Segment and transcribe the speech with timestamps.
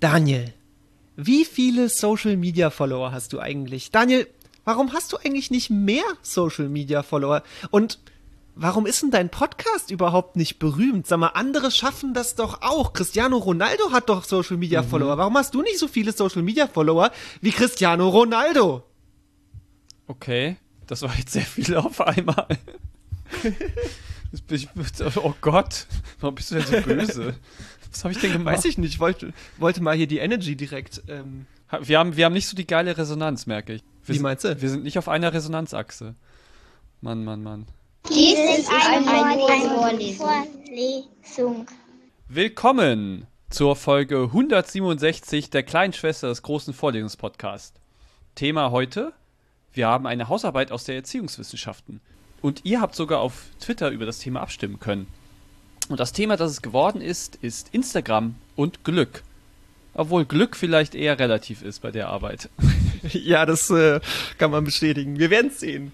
[0.00, 0.54] Daniel,
[1.16, 3.90] wie viele Social Media Follower hast du eigentlich?
[3.90, 4.26] Daniel,
[4.64, 7.42] warum hast du eigentlich nicht mehr Social Media Follower?
[7.70, 7.98] Und
[8.54, 11.06] warum ist denn dein Podcast überhaupt nicht berühmt?
[11.06, 12.94] Sag mal, andere schaffen das doch auch.
[12.94, 15.18] Cristiano Ronaldo hat doch Social Media Follower.
[15.18, 17.10] Warum hast du nicht so viele Social Media Follower
[17.42, 18.82] wie Cristiano Ronaldo?
[20.06, 20.56] Okay,
[20.86, 22.48] das war jetzt sehr viel auf einmal.
[24.52, 24.68] Ich,
[25.16, 25.86] oh Gott,
[26.20, 27.34] warum bist du denn so böse?
[27.90, 28.54] Was habe ich denn gemacht?
[28.56, 31.02] Weiß ich nicht, wollte, wollte mal hier die Energy direkt.
[31.08, 31.46] Ähm,
[31.82, 33.82] Wir haben, wir haben nicht so die geile Resonanz, merke ich.
[33.82, 34.60] Wir Wie sind- meinst du?
[34.62, 36.14] Wir sind nicht auf einer Resonanzachse.
[37.00, 37.66] Mann, Mann, Mann.
[38.08, 39.04] Dies ist eine,
[40.16, 41.66] Vorlesung.
[42.28, 47.74] Willkommen zur Folge 167 der kleinen Schwester des großen Vorlesungspodcasts.
[48.36, 49.12] Thema heute:
[49.72, 52.00] Wir haben eine Hausarbeit aus der Erziehungswissenschaften.
[52.42, 55.06] Und ihr habt sogar auf Twitter über das Thema abstimmen können.
[55.88, 59.22] Und das Thema, das es geworden ist, ist Instagram und Glück.
[59.92, 62.48] Obwohl Glück vielleicht eher relativ ist bei der Arbeit.
[63.02, 64.00] ja, das äh,
[64.38, 65.18] kann man bestätigen.
[65.18, 65.92] Wir werden es sehen.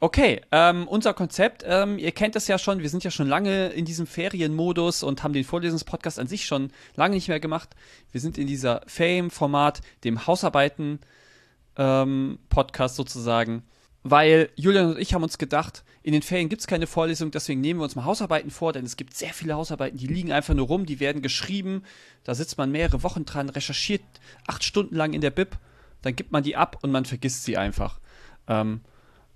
[0.00, 3.68] Okay, ähm, unser Konzept, ähm, ihr kennt es ja schon, wir sind ja schon lange
[3.68, 7.70] in diesem Ferienmodus und haben den Vorlesungspodcast an sich schon lange nicht mehr gemacht.
[8.12, 13.62] Wir sind in dieser Fame-Format, dem Hausarbeiten-Podcast sozusagen,
[14.04, 17.62] weil Julian und ich haben uns gedacht, in den Ferien gibt es keine Vorlesung, deswegen
[17.62, 20.54] nehmen wir uns mal Hausarbeiten vor, denn es gibt sehr viele Hausarbeiten, die liegen einfach
[20.54, 21.82] nur rum, die werden geschrieben,
[22.22, 24.02] da sitzt man mehrere Wochen dran, recherchiert
[24.46, 25.56] acht Stunden lang in der Bib,
[26.02, 27.98] dann gibt man die ab und man vergisst sie einfach.
[28.46, 28.82] Ähm,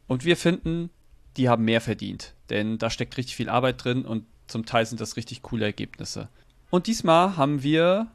[0.06, 0.90] und wir finden,
[1.38, 2.34] die haben mehr verdient.
[2.50, 6.28] Denn da steckt richtig viel Arbeit drin und zum Teil sind das richtig coole Ergebnisse.
[6.70, 8.08] Und diesmal haben wir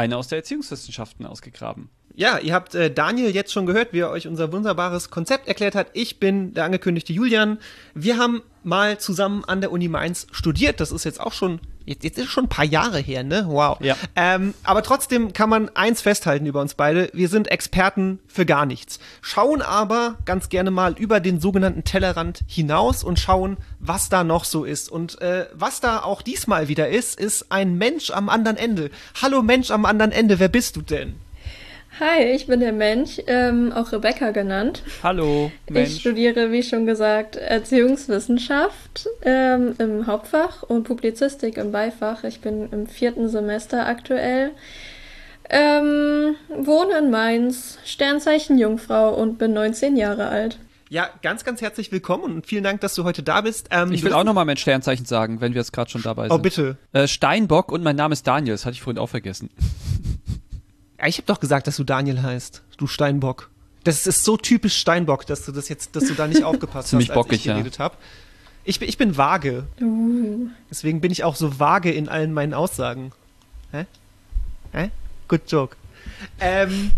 [0.00, 1.90] eine aus der Erziehungswissenschaften ausgegraben.
[2.14, 5.74] Ja, ihr habt äh, Daniel jetzt schon gehört, wie er euch unser wunderbares Konzept erklärt
[5.74, 5.88] hat.
[5.92, 7.58] Ich bin der angekündigte Julian.
[7.94, 10.80] Wir haben mal zusammen an der Uni Mainz studiert.
[10.80, 13.44] Das ist jetzt auch schon, jetzt, jetzt ist schon ein paar Jahre her, ne?
[13.48, 13.78] Wow.
[13.80, 13.96] Ja.
[14.14, 17.10] Ähm, aber trotzdem kann man eins festhalten über uns beide.
[17.12, 19.00] Wir sind Experten für gar nichts.
[19.20, 24.44] Schauen aber ganz gerne mal über den sogenannten Tellerrand hinaus und schauen, was da noch
[24.44, 24.90] so ist.
[24.90, 28.90] Und äh, was da auch diesmal wieder ist, ist ein Mensch am anderen Ende.
[29.20, 31.16] Hallo Mensch am anderen Ende, wer bist du denn?
[31.98, 34.82] Hi, ich bin der Mensch, ähm, auch Rebecca genannt.
[35.02, 36.00] Hallo, Ich Mensch.
[36.00, 42.24] studiere, wie schon gesagt, Erziehungswissenschaft ähm, im Hauptfach und Publizistik im Beifach.
[42.24, 44.52] Ich bin im vierten Semester aktuell.
[45.50, 50.58] Ähm, wohne in Mainz, Sternzeichen Jungfrau und bin 19 Jahre alt.
[50.88, 53.68] Ja, ganz, ganz herzlich willkommen und vielen Dank, dass du heute da bist.
[53.72, 56.32] Ähm, Ich will auch nochmal mein Sternzeichen sagen, wenn wir jetzt gerade schon dabei sind.
[56.32, 56.78] Oh, bitte.
[56.92, 59.50] Äh, Steinbock und mein Name ist Daniel, das hatte ich vorhin auch vergessen.
[61.00, 62.62] Ja, ich habe doch gesagt, dass du Daniel heißt.
[62.76, 63.48] Du Steinbock.
[63.84, 67.08] Das ist so typisch Steinbock, dass du das jetzt, dass du da nicht aufgepasst Ziemlich
[67.08, 67.54] hast, als bockig, ich ja.
[67.54, 67.96] geredet habe.
[68.64, 69.64] Ich, bin- ich bin vage.
[69.80, 70.48] Uh.
[70.70, 73.12] Deswegen bin ich auch so vage in allen meinen Aussagen.
[73.72, 73.86] Hä?
[74.72, 74.90] Hä?
[75.28, 75.76] Good joke.
[76.38, 76.90] Ähm,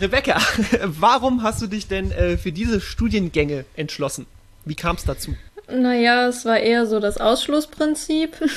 [0.00, 0.40] Rebecca,
[0.84, 4.26] warum hast du dich denn äh, für diese Studiengänge entschlossen?
[4.64, 5.36] Wie kam es dazu?
[5.72, 8.36] Naja, es war eher so das Ausschlussprinzip.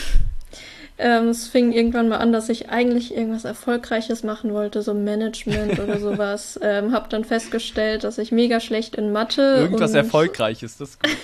[1.03, 5.79] ähm, es fing irgendwann mal an, dass ich eigentlich irgendwas Erfolgreiches machen wollte, so Management
[5.79, 6.57] oder sowas.
[6.63, 11.11] Ähm, hab dann festgestellt, dass ich mega schlecht in Mathe Irgendwas Erfolgreiches, das ist gut.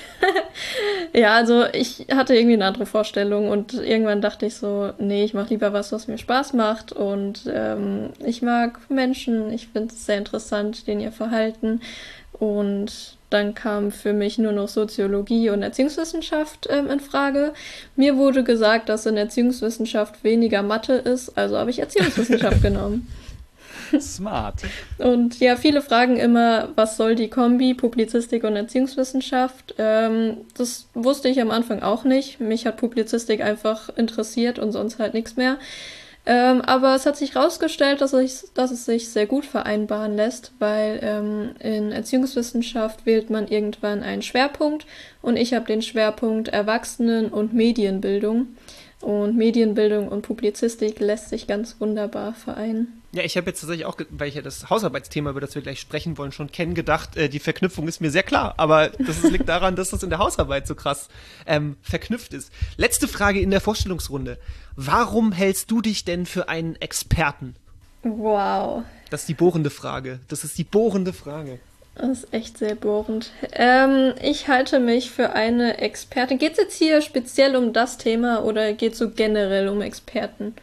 [1.14, 5.34] Ja, also ich hatte irgendwie eine andere Vorstellung und irgendwann dachte ich so, nee, ich
[5.34, 10.06] mache lieber was, was mir Spaß macht und ähm, ich mag Menschen, ich finde es
[10.06, 11.82] sehr interessant, den ihr Verhalten
[12.34, 17.54] und dann kam für mich nur noch Soziologie und Erziehungswissenschaft ähm, in Frage.
[17.96, 23.08] Mir wurde gesagt, dass in Erziehungswissenschaft weniger Mathe ist, also habe ich Erziehungswissenschaft genommen.
[24.00, 24.62] Smart.
[24.98, 29.76] Und ja, viele fragen immer, was soll die Kombi Publizistik und Erziehungswissenschaft?
[29.78, 32.40] Ähm, das wusste ich am Anfang auch nicht.
[32.40, 35.58] Mich hat Publizistik einfach interessiert und sonst halt nichts mehr.
[36.32, 38.12] Ähm, aber es hat sich herausgestellt, dass,
[38.54, 44.22] dass es sich sehr gut vereinbaren lässt, weil ähm, in Erziehungswissenschaft wählt man irgendwann einen
[44.22, 44.86] Schwerpunkt
[45.24, 48.50] und ich habe den Schwerpunkt Erwachsenen- und Medienbildung.
[49.02, 53.02] Und Medienbildung und Publizistik lässt sich ganz wunderbar vereinen.
[53.12, 55.80] Ja, ich habe jetzt tatsächlich auch, weil ich ja das Hausarbeitsthema, über das wir gleich
[55.80, 58.54] sprechen wollen, schon kennen, gedacht, äh, die Verknüpfung ist mir sehr klar.
[58.58, 61.08] Aber das liegt daran, dass das in der Hausarbeit so krass
[61.48, 62.52] ähm, verknüpft ist.
[62.78, 64.38] Letzte Frage in der Vorstellungsrunde.
[64.76, 67.56] Warum hältst du dich denn für einen Experten?
[68.04, 68.84] Wow.
[69.10, 70.20] Das ist die bohrende Frage.
[70.28, 71.60] Das ist die bohrende Frage.
[72.00, 73.32] Das ist echt sehr bohrend.
[73.52, 76.38] Ähm, ich halte mich für eine Expertin.
[76.38, 80.54] Geht es jetzt hier speziell um das Thema oder geht es so generell um Experten?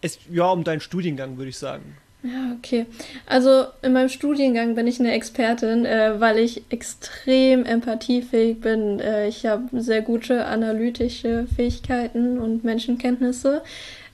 [0.00, 1.98] Es, ja, um deinen Studiengang, würde ich sagen.
[2.22, 2.86] Ja, okay.
[3.26, 8.98] Also in meinem Studiengang bin ich eine Expertin, äh, weil ich extrem empathiefähig bin.
[8.98, 13.62] Äh, ich habe sehr gute analytische Fähigkeiten und Menschenkenntnisse.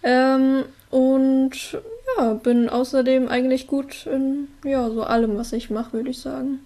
[0.02, 1.78] Ähm, und und
[2.18, 6.60] ja, bin außerdem eigentlich gut in ja, so allem, was ich mache, würde ich sagen.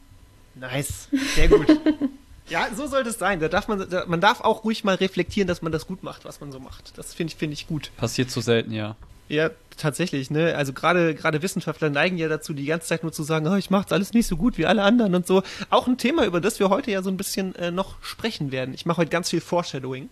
[0.55, 1.67] Nice, sehr gut.
[2.49, 3.41] ja, so sollte es sein.
[3.41, 6.25] Da darf man, da, man darf auch ruhig mal reflektieren, dass man das gut macht,
[6.25, 6.97] was man so macht.
[6.97, 7.91] Das finde ich, finde ich gut.
[7.97, 8.97] Passiert so selten, ja.
[9.29, 10.55] Ja, tatsächlich, ne?
[10.55, 13.71] Also gerade gerade Wissenschaftler neigen ja dazu, die ganze Zeit nur zu sagen, oh, ich
[13.71, 15.43] mach's alles nicht so gut wie alle anderen und so.
[15.69, 18.73] Auch ein Thema, über das wir heute ja so ein bisschen äh, noch sprechen werden.
[18.73, 20.09] Ich mache heute ganz viel Foreshadowing.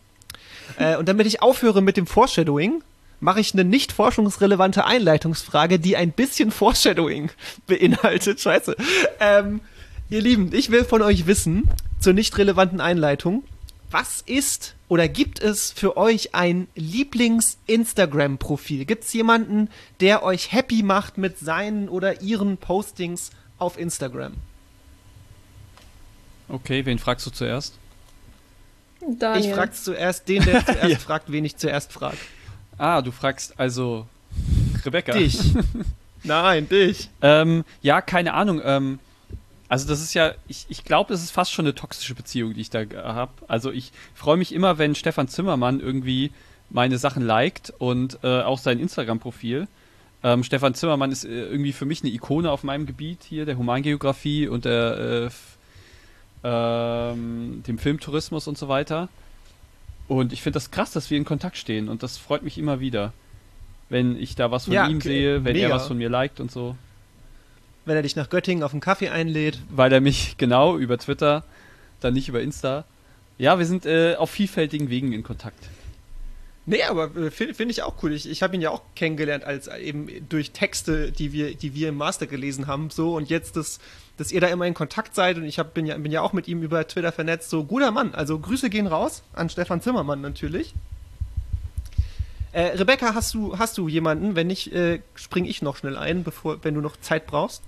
[0.79, 2.83] Äh, und damit ich aufhöre mit dem Foreshadowing,
[3.25, 7.31] mache ich eine nicht forschungsrelevante Einleitungsfrage, die ein bisschen Foreshadowing
[7.67, 8.39] beinhaltet.
[8.39, 8.77] Scheiße.
[9.19, 9.63] Ähm,
[10.11, 13.43] ihr Lieben, ich will von euch wissen, zur nicht relevanten Einleitung,
[13.91, 18.85] was ist oder gibt es für euch ein Lieblings-Instagram-Profil?
[18.85, 24.35] Gibt es jemanden, der euch happy macht mit seinen oder ihren Postings auf Instagram?
[26.51, 27.79] Okay, wen fragst du zuerst?
[29.01, 29.47] Daniel.
[29.47, 30.99] Ich frage zuerst den, der zuerst ja.
[30.99, 32.19] fragt, wen ich zuerst frage.
[32.79, 34.07] Ah, du fragst also
[34.85, 35.13] Rebecca.
[35.13, 35.39] Dich.
[36.25, 37.11] Nein, dich.
[37.23, 38.61] Ähm, ja, keine Ahnung.
[38.65, 38.99] Ähm,
[39.69, 42.61] also das ist ja, ich, ich glaube, das ist fast schon eine toxische Beziehung, die
[42.61, 43.33] ich da habe.
[43.49, 46.33] Also ich freue mich immer, wenn Stefan Zimmermann irgendwie
[46.71, 49.69] meine Sachen liked und äh, auch sein Instagram-Profil.
[50.23, 53.59] Ähm, Stefan Zimmermann ist äh, irgendwie für mich eine Ikone auf meinem Gebiet hier, der
[53.59, 55.31] Humangeografie und der,
[56.43, 59.09] äh, ähm, dem Filmtourismus und so weiter.
[60.09, 62.81] Und ich finde das krass, dass wir in Kontakt stehen und das freut mich immer
[62.81, 63.13] wieder,
[63.89, 65.69] wenn ich da was von ja, ihm sehe, wenn mega.
[65.69, 66.77] er was von mir liked und so.
[67.87, 69.59] Wenn er dich nach Göttingen auf einen Kaffee einlädt.
[69.71, 71.45] Weil er mich genau über Twitter,
[72.01, 72.85] dann nicht über Insta.
[73.39, 75.69] Ja, wir sind äh, auf vielfältigen Wegen in Kontakt.
[76.67, 78.13] Nee, aber äh, finde find ich auch cool.
[78.13, 81.91] Ich, ich habe ihn ja auch kennengelernt als eben durch Texte, die wir, die wir
[81.91, 82.91] im Master gelesen haben.
[82.91, 83.81] So und jetzt, dass,
[84.17, 86.33] dass ihr da immer in Kontakt seid und ich hab, bin, ja, bin ja auch
[86.33, 87.51] mit ihm über Twitter vernetzt.
[87.51, 88.15] So, guter Mann.
[88.15, 90.75] Also Grüße gehen raus an Stefan Zimmermann natürlich.
[92.53, 94.37] Äh, Rebecca, hast du, hast du jemanden?
[94.37, 97.63] Wenn nicht, äh, springe ich noch schnell ein, bevor, wenn du noch Zeit brauchst.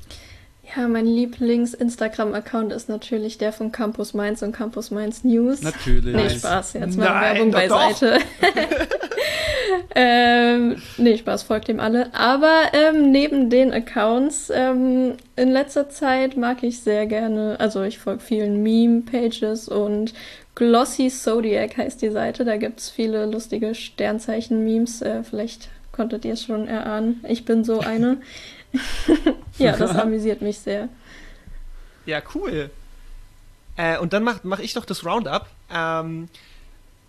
[0.74, 5.62] Ja, mein Lieblings-Instagram-Account ist natürlich der von Campus Mainz und Campus Mainz News.
[5.62, 6.14] Natürlich.
[6.14, 8.18] Nee, Spaß, jetzt mal Nein, Werbung beiseite.
[9.94, 12.14] ähm, nee, Spaß, folgt dem alle.
[12.14, 17.98] Aber ähm, neben den Accounts ähm, in letzter Zeit mag ich sehr gerne, also ich
[17.98, 20.14] folge vielen Meme-Pages und
[20.54, 22.44] Glossy Zodiac heißt die Seite.
[22.44, 25.02] Da gibt es viele lustige Sternzeichen-Memes.
[25.02, 27.22] Äh, vielleicht konntet ihr es schon erahnen.
[27.28, 28.18] Ich bin so eine.
[29.58, 30.88] ja, das amüsiert mich sehr.
[32.06, 32.70] Ja, cool.
[33.76, 35.46] Äh, und dann mache mach ich doch das Roundup.
[35.70, 36.28] Ähm,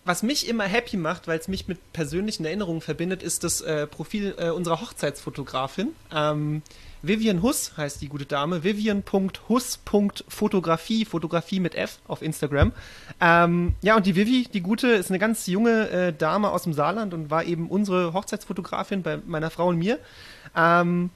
[0.07, 3.85] was mich immer happy macht, weil es mich mit persönlichen Erinnerungen verbindet, ist das äh,
[3.87, 5.89] Profil äh, unserer Hochzeitsfotografin.
[6.13, 6.63] Ähm,
[7.01, 8.63] Vivian Huss heißt die gute Dame.
[8.63, 12.71] Vivian.huss.fotografie, Fotografie mit F auf Instagram.
[13.21, 16.73] Ähm, ja, und die Vivi, die gute, ist eine ganz junge äh, Dame aus dem
[16.73, 19.99] Saarland und war eben unsere Hochzeitsfotografin bei meiner Frau und mir.
[20.55, 21.09] Ähm,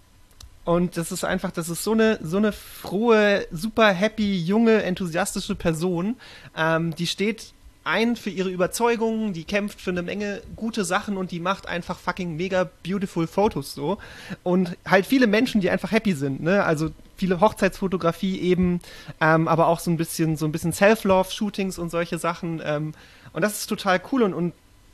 [0.64, 5.56] und das ist einfach, das ist so eine, so eine frohe, super happy, junge, enthusiastische
[5.56, 6.18] Person.
[6.56, 11.32] Ähm, die steht ein für ihre Überzeugungen, die kämpft für eine Menge gute Sachen und
[11.32, 13.98] die macht einfach fucking mega beautiful Fotos so.
[14.44, 16.64] Und halt viele Menschen, die einfach happy sind, ne?
[16.64, 18.82] Also viele Hochzeitsfotografie eben,
[19.20, 22.62] ähm, aber auch so ein bisschen, so ein bisschen Self-Love-Shootings und solche Sachen.
[22.64, 22.94] Ähm,
[23.34, 24.54] und das ist total cool und, und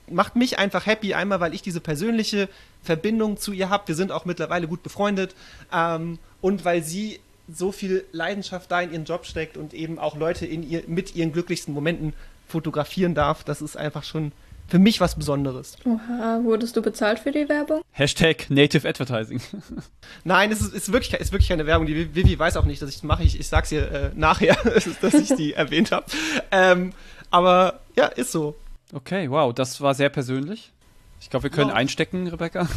[0.09, 2.49] macht mich einfach happy, einmal weil ich diese persönliche
[2.83, 3.87] Verbindung zu ihr habe.
[3.87, 5.35] Wir sind auch mittlerweile gut befreundet.
[5.73, 7.19] Ähm, und weil sie
[7.53, 11.15] so viel Leidenschaft da in ihren Job steckt und eben auch Leute in ihr, mit
[11.15, 12.13] ihren glücklichsten Momenten
[12.47, 13.43] fotografieren darf.
[13.43, 14.31] Das ist einfach schon
[14.67, 15.77] für mich was Besonderes.
[15.85, 17.81] Oha, wurdest du bezahlt für die Werbung?
[17.91, 19.41] Hashtag Native Advertising.
[20.25, 21.87] Nein, es ist, ist, wirklich, ist wirklich keine Werbung.
[21.87, 23.23] Die Vivi weiß auch nicht, dass ich das mache.
[23.23, 24.57] Ich, ich sag's ihr äh, nachher,
[25.01, 26.05] dass ich die erwähnt habe.
[26.51, 26.91] Ähm,
[27.31, 28.55] aber ja, ist so.
[28.93, 30.71] Okay, wow, das war sehr persönlich.
[31.19, 31.77] Ich glaube, wir können wow.
[31.77, 32.67] einstecken, Rebecca.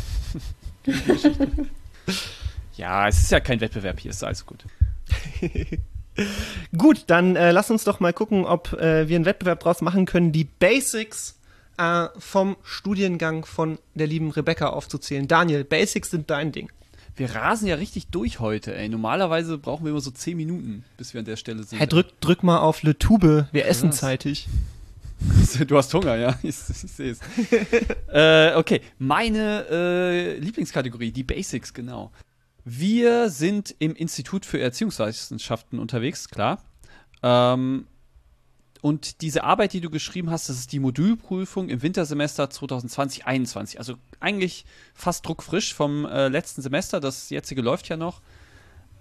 [2.76, 4.64] ja, es ist ja kein Wettbewerb hier, ist alles gut.
[6.76, 10.06] Gut, dann äh, lass uns doch mal gucken, ob äh, wir einen Wettbewerb draus machen
[10.06, 11.38] können, die Basics
[11.78, 15.26] äh, vom Studiengang von der lieben Rebecca aufzuzählen.
[15.28, 16.70] Daniel, Basics sind dein Ding.
[17.16, 18.88] Wir rasen ja richtig durch heute, ey.
[18.88, 21.78] Normalerweise brauchen wir immer so 10 Minuten, bis wir an der Stelle sind.
[21.78, 24.48] Hey, drück, drück mal auf Le Tube, wir essen zeitig.
[25.66, 27.20] Du hast Hunger, ja, ich, ich sehe es.
[28.10, 32.10] äh, okay, meine äh, Lieblingskategorie, die Basics, genau.
[32.64, 36.62] Wir sind im Institut für Erziehungswissenschaften unterwegs, klar.
[37.22, 37.86] Ähm,
[38.82, 43.76] und diese Arbeit, die du geschrieben hast, das ist die Modulprüfung im Wintersemester 2020-21.
[43.76, 44.64] Also eigentlich
[44.94, 47.00] fast druckfrisch vom äh, letzten Semester.
[47.00, 48.22] Das jetzige läuft ja noch.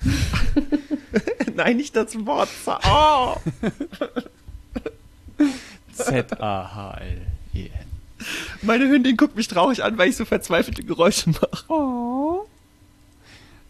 [1.54, 2.82] Nein, nicht das Wort Zahlen.
[2.88, 3.36] Oh.
[5.92, 7.70] Z-A-H-L-E-N.
[8.62, 11.64] Meine Hündin guckt mich traurig an, weil ich so verzweifelte Geräusche mache.
[11.68, 12.46] Oh.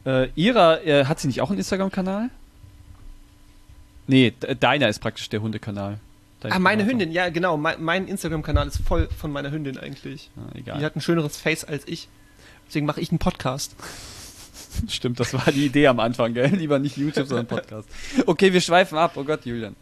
[0.04, 2.30] Äh, Ira, äh, hat sie nicht auch einen Instagram-Kanal?
[4.06, 5.98] Nee, deiner ist praktisch der Hundekanal.
[6.42, 7.56] Ah, meine Hündin, ja, genau.
[7.56, 10.30] Mein, mein Instagram-Kanal ist voll von meiner Hündin eigentlich.
[10.36, 10.78] Ah, egal.
[10.78, 12.08] Die hat ein schöneres Face als ich.
[12.66, 13.74] Deswegen mache ich einen Podcast.
[14.88, 16.48] Stimmt, das war die Idee am Anfang, gell?
[16.54, 17.88] Lieber nicht YouTube, sondern Podcast.
[18.26, 19.12] Okay, wir schweifen ab.
[19.16, 19.74] Oh Gott, Julian.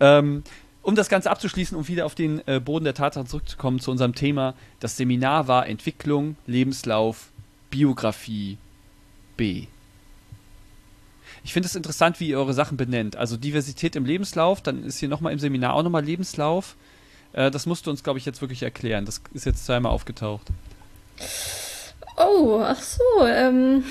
[0.00, 0.42] Ähm,
[0.82, 3.92] um das Ganze abzuschließen und um wieder auf den äh, Boden der Tatsachen zurückzukommen zu
[3.92, 4.54] unserem Thema.
[4.80, 7.28] Das Seminar war Entwicklung, Lebenslauf,
[7.70, 8.58] Biografie
[9.40, 9.64] B.
[11.42, 13.16] Ich finde es interessant, wie ihr eure Sachen benennt.
[13.16, 16.76] Also Diversität im Lebenslauf, dann ist hier nochmal im Seminar auch nochmal Lebenslauf.
[17.32, 19.06] Äh, das musst du uns, glaube ich, jetzt wirklich erklären.
[19.06, 20.48] Das ist jetzt zweimal aufgetaucht.
[22.18, 23.26] Oh, ach so.
[23.26, 23.84] Ähm,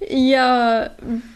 [0.00, 0.92] ja,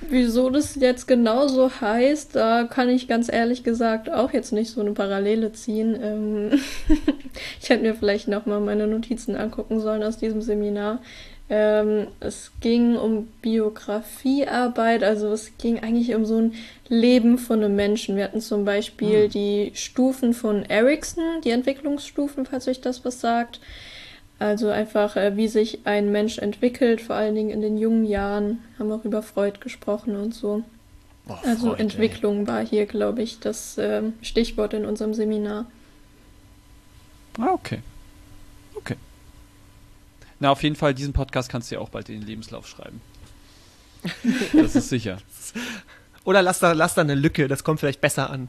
[0.08, 4.80] wieso das jetzt genauso heißt, da kann ich ganz ehrlich gesagt auch jetzt nicht so
[4.80, 5.94] eine Parallele ziehen.
[6.02, 6.60] Ähm,
[7.60, 11.00] ich hätte mir vielleicht nochmal meine Notizen angucken sollen aus diesem Seminar.
[11.54, 16.54] Ähm, es ging um Biografiearbeit, also es ging eigentlich um so ein
[16.88, 18.16] Leben von einem Menschen.
[18.16, 19.30] Wir hatten zum Beispiel hm.
[19.30, 23.60] die Stufen von Ericsson, die Entwicklungsstufen, falls euch das was sagt.
[24.38, 28.64] Also einfach, äh, wie sich ein Mensch entwickelt, vor allen Dingen in den jungen Jahren.
[28.78, 30.62] Haben auch über Freud gesprochen und so.
[31.28, 32.46] Oh, also Freud, Entwicklung ey.
[32.46, 35.66] war hier, glaube ich, das äh, Stichwort in unserem Seminar.
[37.38, 37.52] Ah.
[37.52, 37.80] Okay.
[40.42, 43.00] Na, auf jeden Fall, diesen Podcast kannst du ja auch bald in den Lebenslauf schreiben.
[44.52, 45.18] Das ist sicher.
[46.24, 48.48] Oder lass da, lass da eine Lücke, das kommt vielleicht besser an.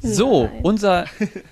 [0.00, 0.60] So, Nein.
[0.62, 1.06] unser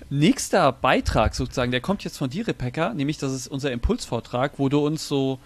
[0.09, 4.69] nächster Beitrag sozusagen, der kommt jetzt von dir, Rebecca, nämlich das ist unser Impulsvortrag, wo
[4.69, 5.37] du uns so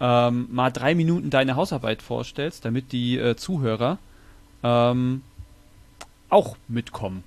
[0.00, 3.98] ähm, mal drei Minuten deine Hausarbeit vorstellst, damit die äh, Zuhörer
[4.62, 5.20] ähm,
[6.30, 7.24] auch mitkommen.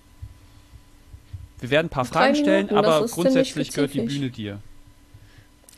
[1.60, 4.62] Wir werden ein paar drei Fragen Minuten, stellen, aber grundsätzlich gehört die Bühne dir.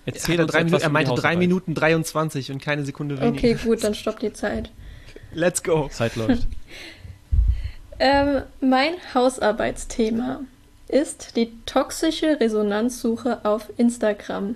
[0.05, 3.37] Erzähl uns drei Minuten, Er meinte drei Minuten 23 und keine Sekunde weniger.
[3.37, 4.71] Okay, gut, dann stoppt die Zeit.
[5.33, 5.89] Let's go.
[5.91, 6.47] Zeit läuft.
[7.99, 10.41] ähm, mein Hausarbeitsthema
[10.87, 14.55] ist die toxische Resonanzsuche auf Instagram.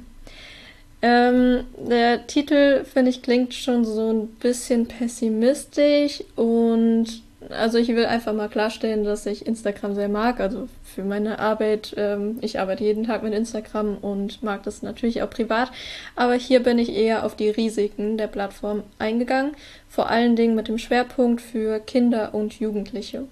[1.01, 8.05] Ähm, der Titel, finde ich, klingt schon so ein bisschen pessimistisch und also ich will
[8.05, 10.39] einfach mal klarstellen, dass ich Instagram sehr mag.
[10.39, 15.21] Also für meine Arbeit, ähm, ich arbeite jeden Tag mit Instagram und mag das natürlich
[15.21, 15.71] auch privat.
[16.15, 19.53] Aber hier bin ich eher auf die Risiken der Plattform eingegangen.
[19.89, 23.25] Vor allen Dingen mit dem Schwerpunkt für Kinder und Jugendliche.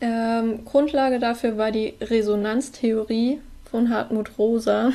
[0.00, 3.40] Ähm, Grundlage dafür war die Resonanztheorie
[3.70, 4.92] von Hartmut Rosa.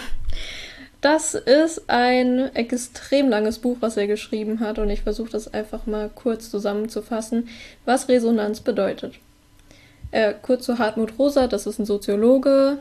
[1.06, 5.86] Das ist ein extrem langes Buch, was er geschrieben hat, und ich versuche das einfach
[5.86, 7.48] mal kurz zusammenzufassen,
[7.86, 9.14] was Resonanz bedeutet.
[10.10, 12.80] Äh, kurz zu Hartmut Rosa, das ist ein Soziologe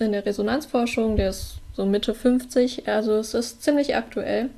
[0.00, 4.50] in der Resonanzforschung, der ist so Mitte 50, also es ist ziemlich aktuell.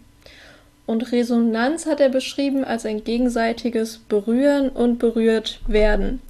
[0.87, 6.23] Und Resonanz hat er beschrieben als ein gegenseitiges Berühren und berührt werden.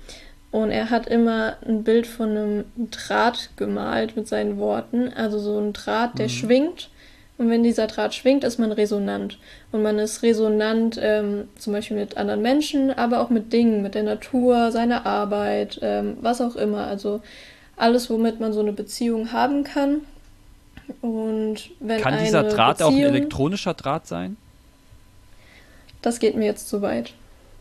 [0.52, 5.08] Und er hat immer ein Bild von einem Draht gemalt mit seinen Worten.
[5.08, 6.30] Also so ein Draht, der mhm.
[6.30, 6.90] schwingt.
[7.38, 9.38] Und wenn dieser Draht schwingt, ist man resonant.
[9.72, 13.94] Und man ist resonant ähm, zum Beispiel mit anderen Menschen, aber auch mit Dingen, mit
[13.94, 16.86] der Natur, seiner Arbeit, ähm, was auch immer.
[16.86, 17.22] Also
[17.76, 20.02] alles, womit man so eine Beziehung haben kann.
[21.00, 24.36] Und wenn kann dieser Draht Beziehung, auch ein elektronischer Draht sein?
[26.02, 27.14] Das geht mir jetzt zu weit.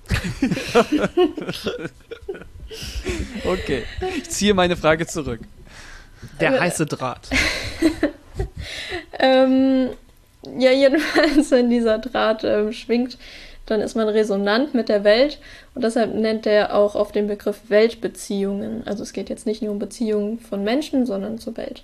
[3.45, 3.83] Okay,
[4.17, 5.41] ich ziehe meine Frage zurück.
[6.39, 7.29] Der heiße Draht.
[9.19, 9.89] ähm,
[10.57, 13.17] ja, jedenfalls, wenn dieser Draht ähm, schwingt,
[13.65, 15.39] dann ist man resonant mit der Welt
[15.75, 18.85] und deshalb nennt er auch auf den Begriff Weltbeziehungen.
[18.85, 21.83] Also es geht jetzt nicht nur um Beziehungen von Menschen, sondern zur Welt.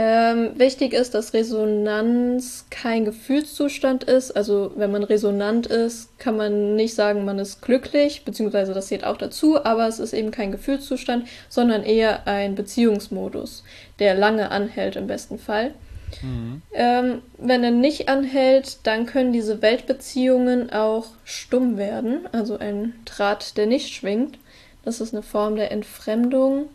[0.00, 4.30] Ähm, wichtig ist, dass Resonanz kein Gefühlszustand ist.
[4.30, 9.02] Also wenn man resonant ist, kann man nicht sagen, man ist glücklich, beziehungsweise das zählt
[9.02, 13.64] auch dazu, aber es ist eben kein Gefühlszustand, sondern eher ein Beziehungsmodus,
[13.98, 15.74] der lange anhält im besten Fall.
[16.22, 16.62] Mhm.
[16.74, 23.56] Ähm, wenn er nicht anhält, dann können diese Weltbeziehungen auch stumm werden, also ein Draht,
[23.56, 24.38] der nicht schwingt.
[24.84, 26.68] Das ist eine Form der Entfremdung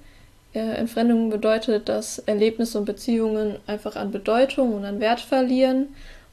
[0.54, 5.88] äh, Entfremdung bedeutet, dass Erlebnisse und Beziehungen einfach an Bedeutung und an Wert verlieren.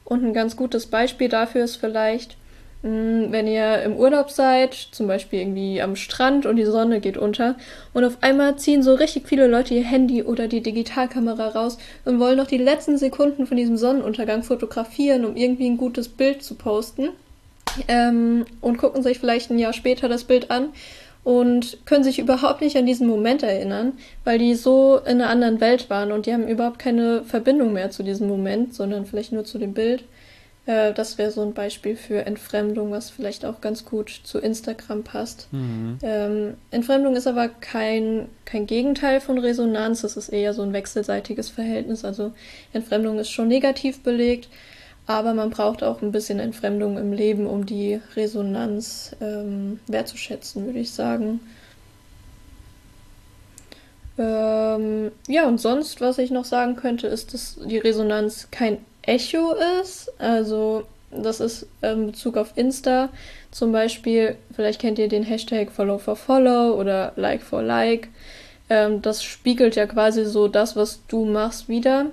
[0.05, 2.37] Und ein ganz gutes Beispiel dafür ist vielleicht,
[2.83, 7.17] mh, wenn ihr im Urlaub seid, zum Beispiel irgendwie am Strand und die Sonne geht
[7.17, 7.55] unter
[7.93, 12.19] und auf einmal ziehen so richtig viele Leute ihr Handy oder die Digitalkamera raus und
[12.19, 16.55] wollen noch die letzten Sekunden von diesem Sonnenuntergang fotografieren, um irgendwie ein gutes Bild zu
[16.55, 17.09] posten.
[17.87, 20.73] Ähm, und gucken sich vielleicht ein Jahr später das Bild an
[21.23, 25.61] und können sich überhaupt nicht an diesen Moment erinnern, weil die so in einer anderen
[25.61, 29.45] Welt waren und die haben überhaupt keine Verbindung mehr zu diesem Moment, sondern vielleicht nur
[29.45, 30.03] zu dem Bild.
[30.65, 35.03] Äh, das wäre so ein Beispiel für Entfremdung, was vielleicht auch ganz gut zu Instagram
[35.03, 35.47] passt.
[35.51, 35.99] Mhm.
[36.01, 41.49] Ähm, Entfremdung ist aber kein, kein Gegenteil von Resonanz, es ist eher so ein wechselseitiges
[41.49, 42.03] Verhältnis.
[42.03, 42.33] Also
[42.73, 44.49] Entfremdung ist schon negativ belegt.
[45.19, 50.79] Aber man braucht auch ein bisschen Entfremdung im Leben, um die Resonanz ähm, wertzuschätzen, würde
[50.79, 51.39] ich sagen.
[54.17, 59.53] Ähm, ja, und sonst, was ich noch sagen könnte, ist, dass die Resonanz kein Echo
[59.81, 60.11] ist.
[60.19, 63.09] Also, das ist in Bezug auf Insta
[63.51, 68.07] zum Beispiel, vielleicht kennt ihr den Hashtag Follow for Follow oder Like for Like.
[68.69, 72.07] Ähm, das spiegelt ja quasi so das, was du machst, wieder.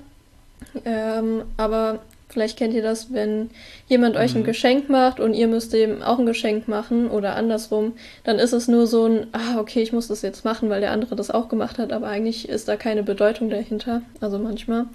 [0.85, 3.49] Ähm, aber Vielleicht kennt ihr das, wenn
[3.87, 4.47] jemand euch ein mhm.
[4.47, 7.95] Geschenk macht und ihr müsst ihm auch ein Geschenk machen oder andersrum,
[8.25, 10.93] dann ist es nur so ein, ah, okay, ich muss das jetzt machen, weil der
[10.93, 14.03] andere das auch gemacht hat, aber eigentlich ist da keine Bedeutung dahinter.
[14.21, 14.87] Also manchmal.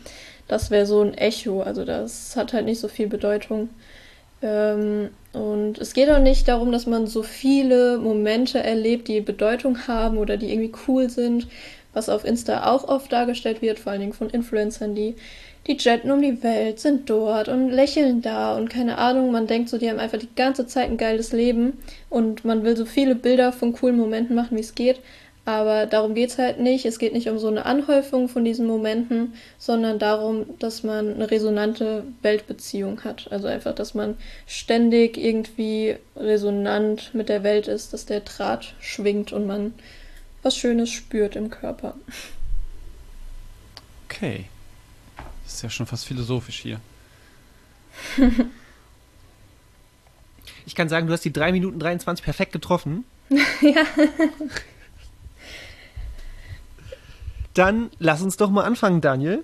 [0.48, 3.70] Das wäre so ein Echo, also das hat halt nicht so viel Bedeutung.
[4.44, 9.88] Ähm, und es geht auch nicht darum, dass man so viele Momente erlebt, die Bedeutung
[9.88, 11.48] haben oder die irgendwie cool sind,
[11.94, 15.16] was auf Insta auch oft dargestellt wird, vor allen Dingen von Influencern, die
[15.68, 19.70] die jetten um die Welt, sind dort und lächeln da und keine Ahnung, man denkt
[19.70, 21.78] so, die haben einfach die ganze Zeit ein geiles Leben
[22.10, 25.00] und man will so viele Bilder von coolen Momenten machen, wie es geht.
[25.46, 26.86] Aber darum geht es halt nicht.
[26.86, 31.30] Es geht nicht um so eine Anhäufung von diesen Momenten, sondern darum, dass man eine
[31.30, 33.28] resonante Weltbeziehung hat.
[33.30, 34.16] Also einfach, dass man
[34.48, 39.74] ständig irgendwie resonant mit der Welt ist, dass der Draht schwingt und man
[40.44, 41.96] was Schönes spürt im Körper.
[44.06, 44.46] Okay.
[45.44, 46.80] Das ist ja schon fast philosophisch hier.
[50.66, 53.06] ich kann sagen, du hast die 3 Minuten 23 perfekt getroffen.
[53.62, 53.86] ja.
[57.54, 59.44] Dann lass uns doch mal anfangen, Daniel.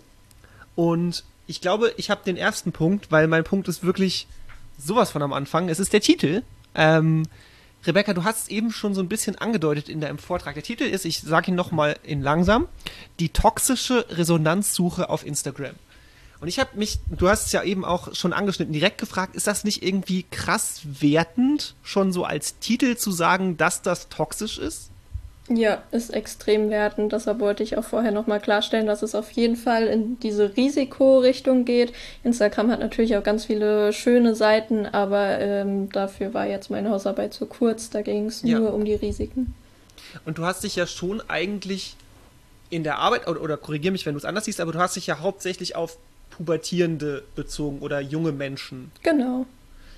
[0.76, 4.28] Und ich glaube, ich habe den ersten Punkt, weil mein Punkt ist wirklich
[4.78, 5.70] sowas von am Anfang.
[5.70, 6.44] Es ist der Titel.
[6.76, 7.24] Ähm,
[7.86, 10.54] Rebecca, du hast es eben schon so ein bisschen angedeutet in deinem Vortrag.
[10.54, 12.68] Der Titel ist, ich sage ihn nochmal in langsam,
[13.20, 15.76] die toxische Resonanzsuche auf Instagram.
[16.42, 19.48] Und ich habe mich, du hast es ja eben auch schon angeschnitten, direkt gefragt, ist
[19.48, 24.90] das nicht irgendwie krass wertend, schon so als Titel zu sagen, dass das toxisch ist?
[25.50, 27.12] Ja, ist extrem wertend.
[27.12, 31.66] Deshalb wollte ich auch vorher nochmal klarstellen, dass es auf jeden Fall in diese Risikorichtung
[31.66, 31.92] geht.
[32.24, 37.34] Instagram hat natürlich auch ganz viele schöne Seiten, aber ähm, dafür war jetzt meine Hausarbeit
[37.34, 37.90] zu kurz.
[37.90, 38.60] Da ging es ja.
[38.60, 39.56] nur um die Risiken.
[40.24, 41.96] Und du hast dich ja schon eigentlich
[42.70, 44.96] in der Arbeit, oder, oder korrigier mich, wenn du es anders siehst, aber du hast
[44.96, 45.98] dich ja hauptsächlich auf
[46.30, 48.92] Pubertierende bezogen oder junge Menschen.
[49.04, 49.46] Genau.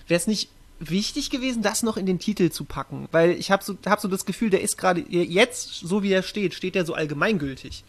[0.07, 3.07] Wäre es nicht wichtig gewesen, das noch in den Titel zu packen?
[3.11, 6.23] Weil ich habe so, hab so das Gefühl, der ist gerade jetzt, so wie er
[6.23, 7.83] steht, steht er so allgemeingültig.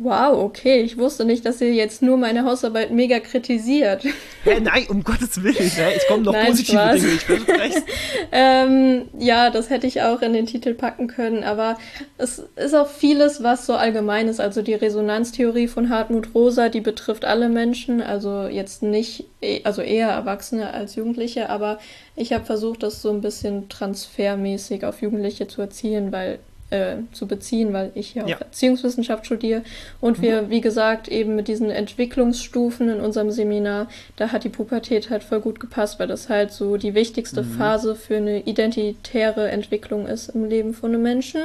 [0.00, 0.80] Wow, okay.
[0.82, 4.04] Ich wusste nicht, dass ihr jetzt nur meine Hausarbeit mega kritisiert.
[4.44, 5.70] Ja, nein, um Gottes Willen.
[5.76, 7.00] Ja, es kommen noch nein, positive Spaß.
[7.00, 7.82] Dinge, ich verspreche
[8.32, 11.42] ähm, Ja, das hätte ich auch in den Titel packen können.
[11.42, 11.76] Aber
[12.16, 14.40] es ist auch vieles, was so allgemein ist.
[14.40, 18.00] Also die Resonanztheorie von Hartmut Rosa, die betrifft alle Menschen.
[18.00, 21.50] Also jetzt nicht, e, also eher Erwachsene als Jugendliche.
[21.50, 21.78] Aber
[22.16, 26.38] ich habe versucht, das so ein bisschen transfermäßig auf Jugendliche zu erzielen, weil
[26.70, 28.36] äh, zu beziehen, weil ich ja auch ja.
[28.38, 29.62] Erziehungswissenschaft studiere.
[30.00, 30.22] Und mhm.
[30.22, 35.22] wir, wie gesagt, eben mit diesen Entwicklungsstufen in unserem Seminar, da hat die Pubertät halt
[35.22, 37.52] voll gut gepasst, weil das halt so die wichtigste mhm.
[37.52, 41.42] Phase für eine identitäre Entwicklung ist im Leben von einem Menschen.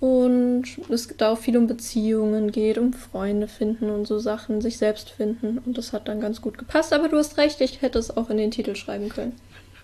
[0.00, 4.76] Und es da auch viel um Beziehungen geht, um Freunde finden und so Sachen, sich
[4.76, 5.56] selbst finden.
[5.64, 6.92] Und das hat dann ganz gut gepasst.
[6.92, 9.32] Aber du hast recht, ich hätte es auch in den Titel schreiben können.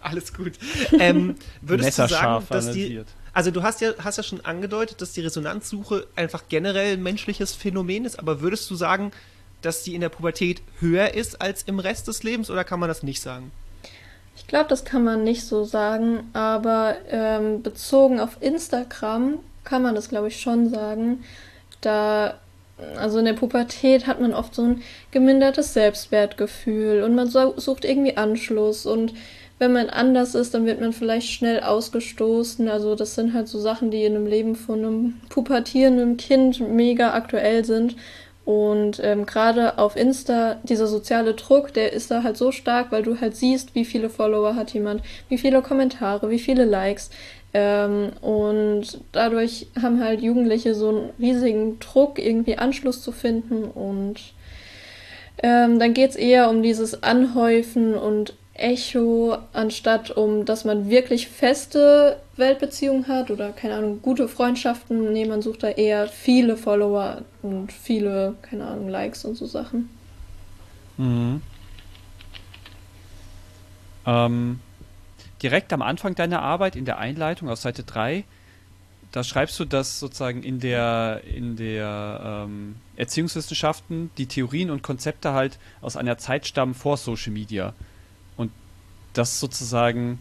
[0.03, 0.53] Alles gut.
[0.99, 5.13] Ähm, würdest du sagen, dass die, Also du hast ja, hast ja schon angedeutet, dass
[5.13, 9.13] die Resonanzsuche einfach generell ein menschliches Phänomen ist, aber würdest du sagen,
[9.63, 12.89] dass die in der Pubertät höher ist als im Rest des Lebens oder kann man
[12.89, 13.53] das nicht sagen?
[14.37, 19.95] Ich glaube, das kann man nicht so sagen, aber ähm, bezogen auf Instagram kann man
[19.95, 21.23] das, glaube ich, schon sagen.
[21.83, 22.39] Da,
[22.97, 28.17] also in der Pubertät hat man oft so ein gemindertes Selbstwertgefühl und man sucht irgendwie
[28.17, 29.13] Anschluss und
[29.61, 32.67] wenn man anders ist, dann wird man vielleicht schnell ausgestoßen.
[32.69, 37.13] Also das sind halt so Sachen, die in einem Leben von einem pubertierenden Kind mega
[37.13, 37.95] aktuell sind.
[38.47, 43.03] Und ähm, gerade auf Insta, dieser soziale Druck, der ist da halt so stark, weil
[43.03, 47.11] du halt siehst, wie viele Follower hat jemand, wie viele Kommentare, wie viele Likes.
[47.53, 53.65] Ähm, und dadurch haben halt Jugendliche so einen riesigen Druck, irgendwie Anschluss zu finden.
[53.65, 54.33] Und
[55.43, 61.29] ähm, dann geht es eher um dieses Anhäufen und Echo, anstatt um, dass man wirklich
[61.29, 65.13] feste Weltbeziehungen hat oder keine Ahnung, gute Freundschaften.
[65.13, 69.89] Nee, man sucht da eher viele Follower und viele, keine Ahnung, Likes und so Sachen.
[70.99, 71.43] Mhm.
[74.07, 74.61] Ähm,
[75.43, 78.25] direkt am Anfang deiner Arbeit in der Einleitung auf Seite 3,
[79.13, 85.33] da schreibst du, dass sozusagen in der, in der ähm, Erziehungswissenschaften die Theorien und Konzepte
[85.33, 87.75] halt aus einer Zeit stammen vor Social Media
[89.13, 90.21] dass sozusagen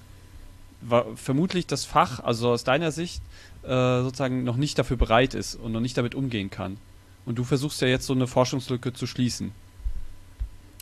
[0.81, 3.21] war vermutlich das Fach, also aus deiner Sicht,
[3.63, 6.77] äh, sozusagen noch nicht dafür bereit ist und noch nicht damit umgehen kann.
[7.25, 9.51] Und du versuchst ja jetzt so eine Forschungslücke zu schließen.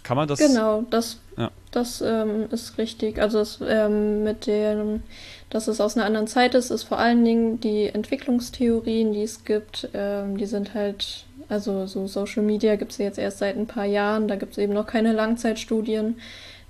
[0.04, 0.40] Kann man das?
[0.40, 1.52] Genau, das, ja.
[1.72, 3.20] das ähm, ist richtig.
[3.20, 5.04] Also es, ähm, mit dem,
[5.50, 9.44] dass es aus einer anderen Zeit ist, ist vor allen Dingen die Entwicklungstheorien, die es
[9.44, 13.68] gibt, ähm, die sind halt, also so Social Media gibt es jetzt erst seit ein
[13.68, 16.16] paar Jahren, da gibt es eben noch keine Langzeitstudien.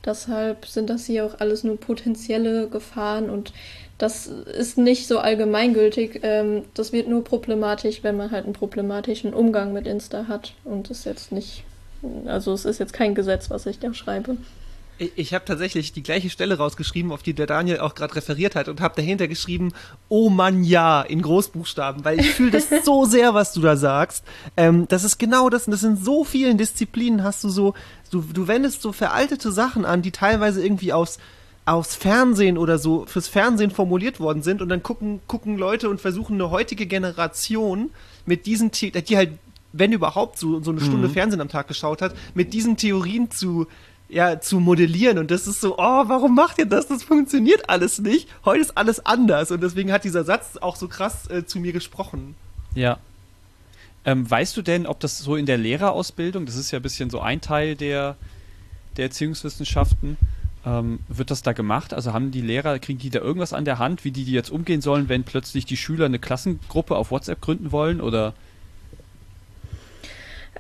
[0.08, 3.52] Deshalb sind das hier auch alles nur potenzielle Gefahren und
[3.98, 6.22] das ist nicht so allgemeingültig.
[6.24, 10.90] Ähm, das wird nur problematisch, wenn man halt einen problematischen Umgang mit Insta hat und
[10.90, 11.64] es jetzt nicht,
[12.26, 14.38] also es ist jetzt kein Gesetz, was ich da schreibe.
[15.00, 18.68] Ich habe tatsächlich die gleiche Stelle rausgeschrieben, auf die der Daniel auch gerade referiert hat
[18.68, 19.74] und habe dahinter geschrieben,
[20.10, 24.24] oh Mann, ja, in Großbuchstaben, weil ich fühle das so sehr, was du da sagst.
[24.56, 27.76] Ähm, das ist genau das, und das in so vielen Disziplinen hast du so,
[28.10, 31.20] du, du wendest so veraltete Sachen an, die teilweise irgendwie aufs,
[31.68, 36.02] aufs Fernsehen oder so fürs Fernsehen formuliert worden sind und dann gucken, gucken Leute und
[36.02, 37.92] versuchen eine heutige Generation
[38.26, 39.32] mit diesen, die halt,
[39.74, 41.14] wenn überhaupt so, so eine Stunde mhm.
[41.14, 43.68] Fernsehen am Tag geschaut hat, mit diesen Theorien zu,
[44.10, 45.18] ja, zu modellieren.
[45.18, 46.88] Und das ist so, oh, warum macht ihr das?
[46.88, 48.30] Das funktioniert alles nicht.
[48.46, 49.52] Heute ist alles anders.
[49.52, 52.36] Und deswegen hat dieser Satz auch so krass äh, zu mir gesprochen.
[52.74, 53.00] Ja.
[54.06, 57.10] Ähm, weißt du denn, ob das so in der Lehrerausbildung, das ist ja ein bisschen
[57.10, 58.16] so ein Teil der,
[58.96, 60.16] der Erziehungswissenschaften,
[60.66, 61.94] ähm, wird das da gemacht?
[61.94, 64.50] Also haben die Lehrer, kriegen die da irgendwas an der Hand, wie die, die jetzt
[64.50, 68.00] umgehen sollen, wenn plötzlich die Schüler eine Klassengruppe auf WhatsApp gründen wollen?
[68.00, 68.34] Oder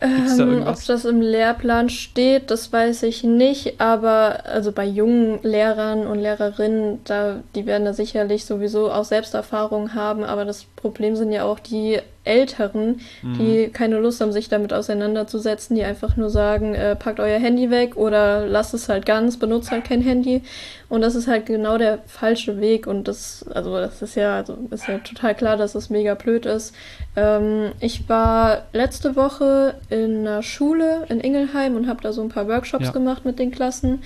[0.02, 6.08] ähm, ob das im Lehrplan steht, das weiß ich nicht, aber also bei jungen Lehrern
[6.08, 11.32] und Lehrerinnen, da, die werden da sicherlich sowieso auch Selbsterfahrung haben, aber das Problem sind
[11.32, 13.38] ja auch die Älteren, mhm.
[13.38, 17.72] die keine Lust haben, sich damit auseinanderzusetzen, die einfach nur sagen, äh, packt euer Handy
[17.72, 20.44] weg oder lasst es halt ganz, benutzt halt kein Handy.
[20.90, 22.88] Und das ist halt genau der falsche Weg.
[22.88, 26.46] Und das, also das ist ja, also ist ja total klar, dass das mega blöd
[26.46, 26.74] ist.
[27.16, 32.30] Ähm, ich war letzte Woche in einer Schule in Ingelheim und habe da so ein
[32.30, 32.92] paar Workshops ja.
[32.92, 34.02] gemacht mit den Klassen.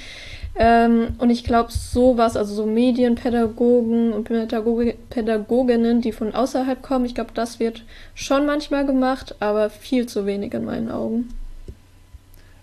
[0.56, 7.06] Ähm, und ich glaube, sowas, also so Medienpädagogen und Pädagoge, Pädagoginnen, die von außerhalb kommen,
[7.06, 7.84] ich glaube, das wird
[8.16, 11.30] schon manchmal gemacht, aber viel zu wenig in meinen Augen.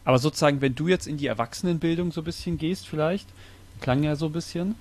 [0.04, 3.28] Aber sozusagen, wenn du jetzt in die Erwachsenenbildung so ein bisschen gehst, vielleicht,
[3.80, 4.74] klang ja so ein bisschen,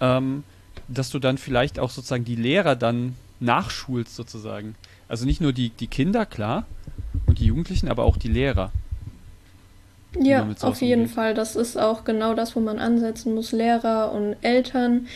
[0.00, 0.42] ähm,
[0.88, 4.74] dass du dann vielleicht auch sozusagen die Lehrer dann nachschulst, sozusagen.
[5.08, 6.66] Also nicht nur die, die Kinder, klar,
[7.26, 8.72] und die Jugendlichen, aber auch die Lehrer.
[10.16, 11.14] Ja, auf jeden umgeht.
[11.14, 11.34] Fall.
[11.34, 15.06] Das ist auch genau das, wo man ansetzen muss, Lehrer und Eltern.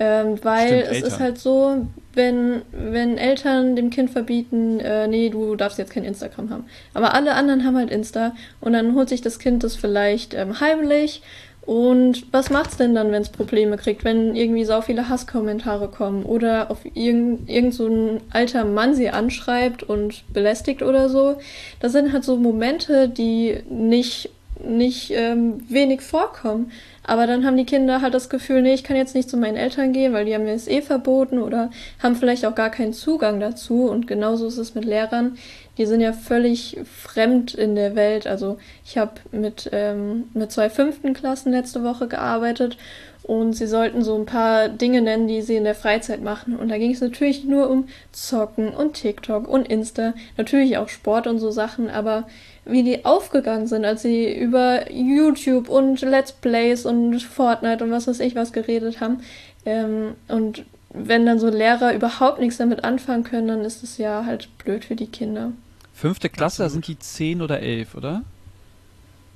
[0.00, 1.08] Ähm, weil Stimmt, es Eltern.
[1.08, 6.04] ist halt so, wenn, wenn Eltern dem Kind verbieten, äh, nee, du darfst jetzt kein
[6.04, 6.64] Instagram haben.
[6.94, 10.60] Aber alle anderen haben halt Insta und dann holt sich das Kind das vielleicht ähm,
[10.60, 11.22] heimlich
[11.68, 16.22] und was macht's denn dann, wenn es Probleme kriegt, wenn irgendwie so viele Hasskommentare kommen
[16.22, 21.36] oder auf irgend, irgend so alter Mann sie anschreibt und belästigt oder so?
[21.80, 24.30] Das sind halt so Momente, die nicht,
[24.64, 26.72] nicht ähm, wenig vorkommen.
[27.04, 29.58] Aber dann haben die Kinder halt das Gefühl, nee, ich kann jetzt nicht zu meinen
[29.58, 31.70] Eltern gehen, weil die haben mir das eh verboten oder
[32.02, 33.90] haben vielleicht auch gar keinen Zugang dazu.
[33.90, 35.36] Und genauso ist es mit Lehrern
[35.78, 38.26] die sind ja völlig fremd in der Welt.
[38.26, 42.76] Also ich habe mit, ähm, mit zwei fünften Klassen letzte Woche gearbeitet
[43.22, 46.56] und sie sollten so ein paar Dinge nennen, die sie in der Freizeit machen.
[46.56, 51.26] Und da ging es natürlich nur um Zocken und TikTok und Insta, natürlich auch Sport
[51.26, 52.26] und so Sachen, aber
[52.64, 58.06] wie die aufgegangen sind, als sie über YouTube und Let's Plays und Fortnite und was
[58.06, 59.20] weiß ich was geredet haben.
[59.64, 64.24] Ähm, und wenn dann so Lehrer überhaupt nichts damit anfangen können, dann ist es ja
[64.24, 65.52] halt blöd für die Kinder.
[65.98, 68.22] Fünfte Klasse, da sind die zehn oder elf, oder?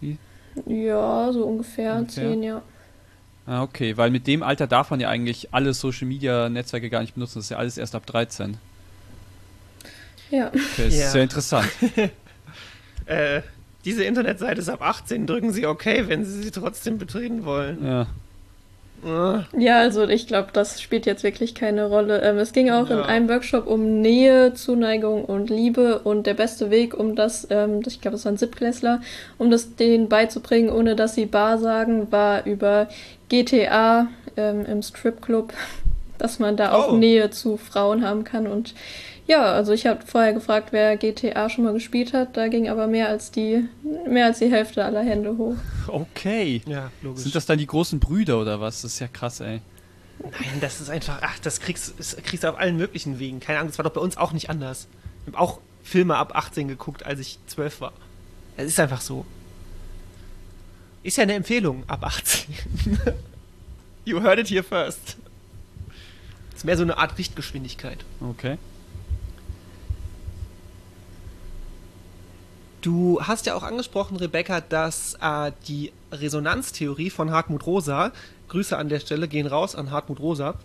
[0.00, 0.16] Wie?
[0.66, 2.28] Ja, so ungefähr, ungefähr.
[2.28, 2.62] zehn, ja.
[3.46, 7.00] Ah, okay, weil mit dem Alter darf man ja eigentlich alle Social Media Netzwerke gar
[7.00, 7.40] nicht benutzen.
[7.40, 8.58] Das ist ja alles erst ab 13.
[10.30, 10.48] Ja.
[10.48, 11.10] Okay, ist ja.
[11.10, 11.68] sehr interessant.
[13.06, 13.42] äh,
[13.84, 15.26] diese Internetseite ist ab 18.
[15.26, 17.84] Drücken Sie OK, wenn Sie sie trotzdem betreten wollen.
[17.84, 18.06] Ja.
[19.56, 22.22] Ja, also ich glaube, das spielt jetzt wirklich keine Rolle.
[22.22, 22.98] Ähm, es ging auch ja.
[22.98, 27.80] in einem Workshop um Nähe, Zuneigung und Liebe und der beste Weg, um das, ähm,
[27.84, 29.00] ich glaube, es waren Siebklässler,
[29.38, 32.88] um das denen beizubringen, ohne dass sie Bar sagen, war über
[33.28, 35.52] GTA ähm, im Stripclub,
[36.18, 36.96] dass man da auch oh.
[36.96, 38.74] Nähe zu Frauen haben kann und
[39.26, 42.36] ja, also ich habe vorher gefragt, wer GTA schon mal gespielt hat.
[42.36, 43.68] Da ging aber mehr als die,
[44.08, 45.54] mehr als die Hälfte aller Hände hoch.
[45.86, 46.62] Okay.
[46.66, 47.22] Ja, logisch.
[47.22, 48.82] Sind das dann die großen Brüder oder was?
[48.82, 49.60] Das ist ja krass, ey.
[50.22, 53.40] Nein, das ist einfach, ach, das kriegst, das kriegst du auf allen möglichen Wegen.
[53.40, 54.88] Keine Ahnung, das war doch bei uns auch nicht anders.
[55.22, 57.92] Ich habe auch Filme ab 18 geguckt, als ich 12 war.
[58.56, 59.24] Es ist einfach so.
[61.02, 62.54] Ist ja eine Empfehlung ab 18.
[64.04, 65.16] you heard it here first.
[66.54, 68.04] Ist mehr so eine Art Richtgeschwindigkeit.
[68.20, 68.58] Okay.
[72.82, 78.12] Du hast ja auch angesprochen, Rebecca, dass äh, die Resonanztheorie von Hartmut Rosa,
[78.48, 80.56] Grüße an der Stelle gehen raus an Hartmut Rosa,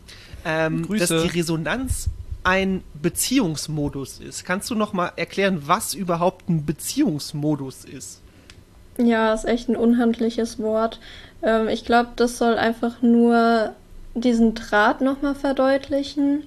[0.43, 1.13] ähm, Grüße.
[1.13, 2.09] dass die Resonanz
[2.43, 4.45] ein Beziehungsmodus ist.
[4.45, 8.21] Kannst du noch mal erklären, was überhaupt ein Beziehungsmodus ist?
[8.97, 10.99] Ja, ist echt ein unhandliches Wort.
[11.43, 13.73] Ähm, ich glaube, das soll einfach nur
[14.15, 16.43] diesen Draht noch mal verdeutlichen,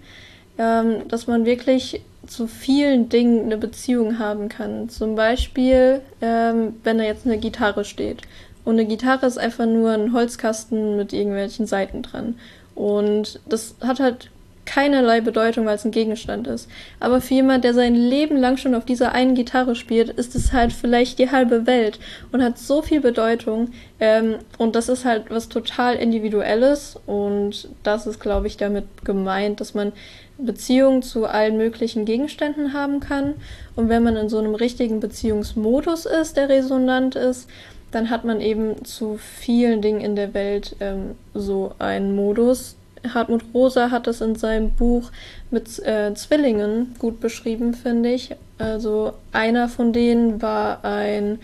[0.59, 4.89] ähm, dass man wirklich zu vielen Dingen eine Beziehung haben kann.
[4.89, 8.23] Zum Beispiel, ähm, wenn da jetzt eine Gitarre steht.
[8.65, 12.37] Und eine Gitarre ist einfach nur ein Holzkasten mit irgendwelchen Seiten dran.
[12.77, 14.31] Und das hat halt
[14.71, 16.71] keinerlei Bedeutung, weil es ein Gegenstand ist.
[17.01, 20.53] Aber für jemand, der sein Leben lang schon auf dieser einen Gitarre spielt, ist es
[20.53, 21.99] halt vielleicht die halbe Welt
[22.31, 23.73] und hat so viel Bedeutung.
[23.99, 26.97] Ähm, und das ist halt was total Individuelles.
[27.07, 29.91] Und das ist, glaube ich, damit gemeint, dass man
[30.39, 33.35] Beziehungen zu allen möglichen Gegenständen haben kann.
[33.75, 37.49] Und wenn man in so einem richtigen Beziehungsmodus ist, der resonant ist,
[37.91, 42.77] dann hat man eben zu vielen Dingen in der Welt ähm, so einen Modus.
[43.13, 45.11] Hartmut Rosa hat es in seinem Buch
[45.51, 48.35] mit äh, Zwillingen gut beschrieben, finde ich.
[48.59, 51.39] Also einer von denen war ein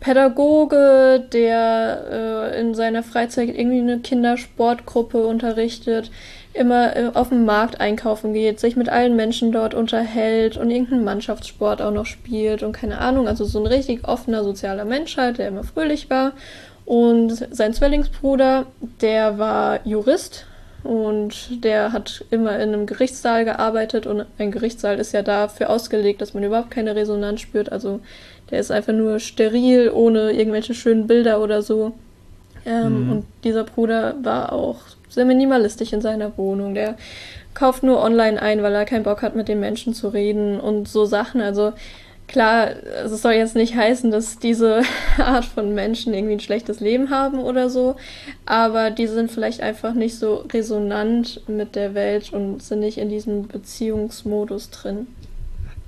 [0.00, 6.10] Pädagoge, der äh, in seiner Freizeit irgendwie eine Kindersportgruppe unterrichtet
[6.56, 11.04] immer äh, auf dem Markt einkaufen geht, sich mit allen Menschen dort unterhält und irgendeinen
[11.04, 15.38] Mannschaftssport auch noch spielt und keine Ahnung, also so ein richtig offener sozialer Mensch halt,
[15.38, 16.32] der immer fröhlich war.
[16.84, 18.66] Und sein Zwillingsbruder,
[19.00, 20.46] der war Jurist
[20.86, 26.20] und der hat immer in einem Gerichtssaal gearbeitet und ein Gerichtssaal ist ja dafür ausgelegt,
[26.20, 27.72] dass man überhaupt keine Resonanz spürt.
[27.72, 28.00] Also
[28.50, 31.92] der ist einfach nur steril, ohne irgendwelche schönen Bilder oder so.
[32.64, 33.12] Ähm, mhm.
[33.12, 36.74] Und dieser Bruder war auch sehr minimalistisch in seiner Wohnung.
[36.74, 36.96] Der
[37.54, 40.88] kauft nur online ein, weil er keinen Bock hat, mit den Menschen zu reden und
[40.88, 41.40] so Sachen.
[41.40, 41.72] Also
[42.28, 42.70] klar,
[43.04, 44.82] es soll jetzt nicht heißen, dass diese
[45.18, 47.96] Art von Menschen irgendwie ein schlechtes Leben haben oder so,
[48.44, 53.08] aber die sind vielleicht einfach nicht so resonant mit der Welt und sind nicht in
[53.08, 55.06] diesem Beziehungsmodus drin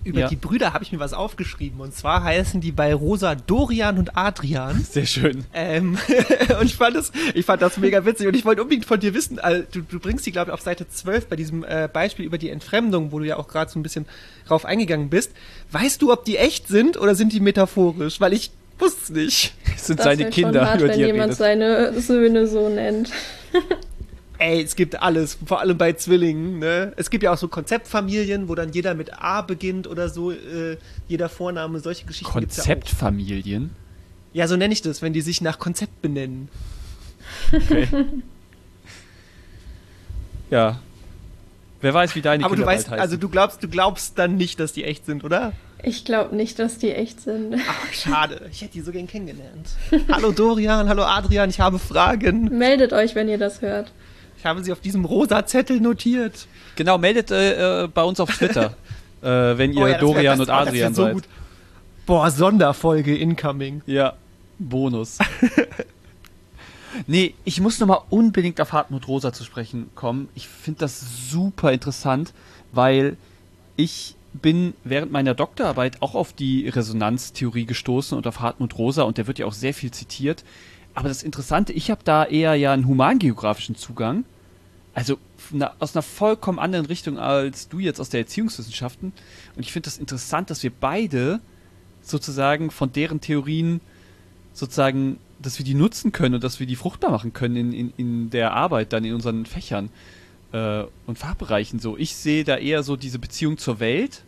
[0.04, 0.28] über ja.
[0.28, 1.80] die Brüder habe ich mir was aufgeschrieben.
[1.80, 4.84] Und zwar heißen die bei Rosa Dorian und Adrian.
[4.90, 5.44] Sehr schön.
[5.52, 5.98] Ähm,
[6.60, 8.26] und ich fand, das, ich fand das mega witzig.
[8.26, 10.60] Und ich wollte unbedingt von dir wissen, also, du, du bringst die, glaube ich, auf
[10.60, 13.78] Seite 12 bei diesem äh, Beispiel über die Entfremdung, wo du ja auch gerade so
[13.78, 14.06] ein bisschen
[14.46, 15.32] drauf eingegangen bist.
[15.72, 18.20] Weißt du, ob die echt sind oder sind die metaphorisch?
[18.20, 19.54] Weil ich wusste es nicht.
[19.74, 21.38] Das sind das seine Kinder, hart, über die wenn jemand redet.
[21.38, 23.10] seine Söhne so nennt.
[24.38, 26.60] Ey, es gibt alles, vor allem bei Zwillingen.
[26.60, 26.92] Ne?
[26.96, 30.76] Es gibt ja auch so Konzeptfamilien, wo dann jeder mit A beginnt oder so, äh,
[31.08, 32.32] jeder Vorname, solche Geschichten.
[32.32, 33.70] Konzeptfamilien?
[34.32, 36.48] Ja, ja, so nenne ich das, wenn die sich nach Konzept benennen.
[37.52, 37.88] Okay.
[40.50, 40.78] ja.
[41.80, 44.60] Wer weiß, wie deine Aber Kinder du weißt, also du glaubst, du glaubst dann nicht,
[44.60, 45.52] dass die echt sind, oder?
[45.82, 47.56] Ich glaube nicht, dass die echt sind.
[47.68, 48.48] Ach, schade.
[48.50, 49.68] Ich hätte die so gern kennengelernt.
[50.10, 52.56] hallo Dorian, hallo Adrian, ich habe Fragen.
[52.56, 53.92] Meldet euch, wenn ihr das hört.
[54.38, 56.46] Ich habe sie auf diesem rosa Zettel notiert.
[56.76, 58.76] Genau, meldet äh, äh bei uns auf Twitter,
[59.22, 59.26] äh,
[59.58, 61.14] wenn ihr oh ja, Dorian und Adrian so seid.
[61.14, 61.24] Gut.
[62.06, 63.82] Boah, Sonderfolge incoming.
[63.86, 64.14] Ja,
[64.58, 65.18] Bonus.
[67.06, 70.28] Nee, ich muss nochmal unbedingt auf Hartmut Rosa zu sprechen kommen.
[70.34, 72.32] Ich finde das super interessant,
[72.72, 73.16] weil
[73.76, 79.18] ich bin während meiner Doktorarbeit auch auf die Resonanztheorie gestoßen und auf Hartmut Rosa und
[79.18, 80.44] der wird ja auch sehr viel zitiert.
[80.98, 84.24] Aber das Interessante, ich habe da eher ja einen humangeografischen Zugang.
[84.94, 85.16] Also
[85.78, 89.12] aus einer vollkommen anderen Richtung als du jetzt aus der Erziehungswissenschaften.
[89.54, 91.38] Und ich finde das interessant, dass wir beide
[92.02, 93.80] sozusagen von deren Theorien
[94.52, 97.92] sozusagen, dass wir die nutzen können und dass wir die fruchtbar machen können in, in,
[97.96, 99.90] in der Arbeit, dann in unseren Fächern
[100.50, 101.96] äh, und Fachbereichen so.
[101.96, 104.24] Ich sehe da eher so diese Beziehung zur Welt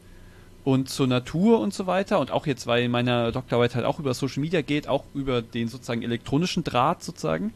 [0.64, 3.98] und zur Natur und so weiter und auch jetzt, weil in meiner Doktorarbeit halt auch
[3.98, 7.52] über Social Media geht, auch über den sozusagen elektronischen Draht sozusagen,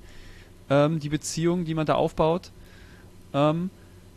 [0.71, 2.51] ähm, die Beziehung, die man da aufbaut.
[3.35, 3.71] Ähm,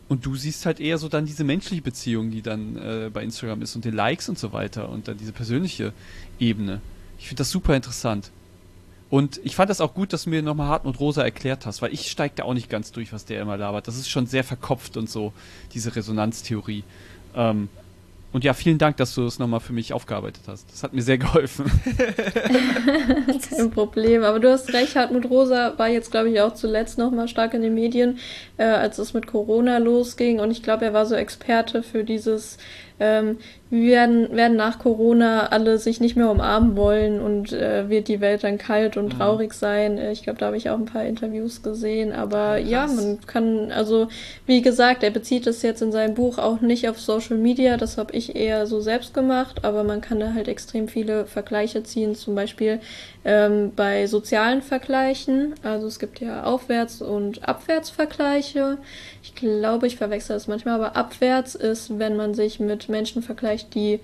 [0.08, 3.60] und du siehst halt eher so dann diese menschliche Beziehung, die dann äh, bei Instagram
[3.60, 5.92] ist und den Likes und so weiter und dann diese persönliche
[6.38, 6.80] Ebene.
[7.18, 8.30] Ich finde das super interessant.
[9.10, 11.92] Und ich fand das auch gut, dass du mir nochmal Hartmut Rosa erklärt hast, weil
[11.92, 13.88] ich steige da auch nicht ganz durch, was der immer labert.
[13.88, 15.32] Das ist schon sehr verkopft und so,
[15.72, 16.84] diese Resonanztheorie.
[17.34, 17.68] Ähm,
[18.30, 20.70] und ja, vielen Dank, dass du es nochmal für mich aufgearbeitet hast.
[20.70, 21.64] Das hat mir sehr geholfen.
[23.56, 24.22] Kein Problem.
[24.22, 27.62] Aber du hast recht, Hartmut Rosa war jetzt, glaube ich, auch zuletzt nochmal stark in
[27.62, 28.18] den Medien,
[28.58, 30.40] äh, als es mit Corona losging.
[30.40, 32.58] Und ich glaube, er war so Experte für dieses
[33.00, 33.38] ähm,
[33.70, 38.44] werden, werden nach Corona alle sich nicht mehr umarmen wollen und äh, wird die Welt
[38.44, 39.18] dann kalt und mhm.
[39.18, 39.98] traurig sein.
[39.98, 42.12] Äh, ich glaube, da habe ich auch ein paar Interviews gesehen.
[42.12, 44.08] Aber ja, ja, man kann, also
[44.46, 47.76] wie gesagt, er bezieht es jetzt in seinem Buch auch nicht auf Social Media.
[47.76, 49.64] Das habe ich eher so selbst gemacht.
[49.64, 52.14] Aber man kann da halt extrem viele Vergleiche ziehen.
[52.14, 52.80] Zum Beispiel
[53.24, 55.54] ähm, bei sozialen Vergleichen.
[55.62, 58.78] Also es gibt ja Aufwärts- und Abwärtsvergleiche.
[59.38, 64.00] Glaube, ich verwechsel das manchmal, aber abwärts ist, wenn man sich mit Menschen vergleicht, die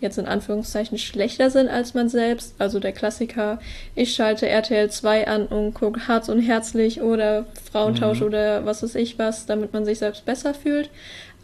[0.00, 2.54] jetzt in Anführungszeichen schlechter sind als man selbst.
[2.58, 3.58] Also der Klassiker,
[3.94, 8.26] ich schalte RTL 2 an und gucke Harz und Herzlich oder Frauentausch mhm.
[8.26, 10.90] oder was weiß ich was, damit man sich selbst besser fühlt.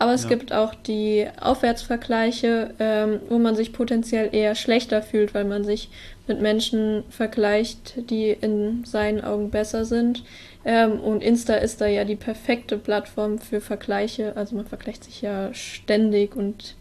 [0.00, 0.30] Aber es ja.
[0.30, 5.90] gibt auch die Aufwärtsvergleiche, ähm, wo man sich potenziell eher schlechter fühlt, weil man sich
[6.26, 10.24] mit Menschen vergleicht, die in seinen Augen besser sind.
[10.64, 14.38] Ähm, und Insta ist da ja die perfekte Plattform für Vergleiche.
[14.38, 16.76] Also man vergleicht sich ja ständig und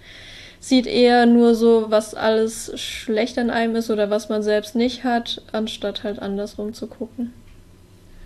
[0.61, 5.03] sieht eher nur so, was alles schlecht an einem ist oder was man selbst nicht
[5.03, 7.33] hat, anstatt halt andersrum zu gucken.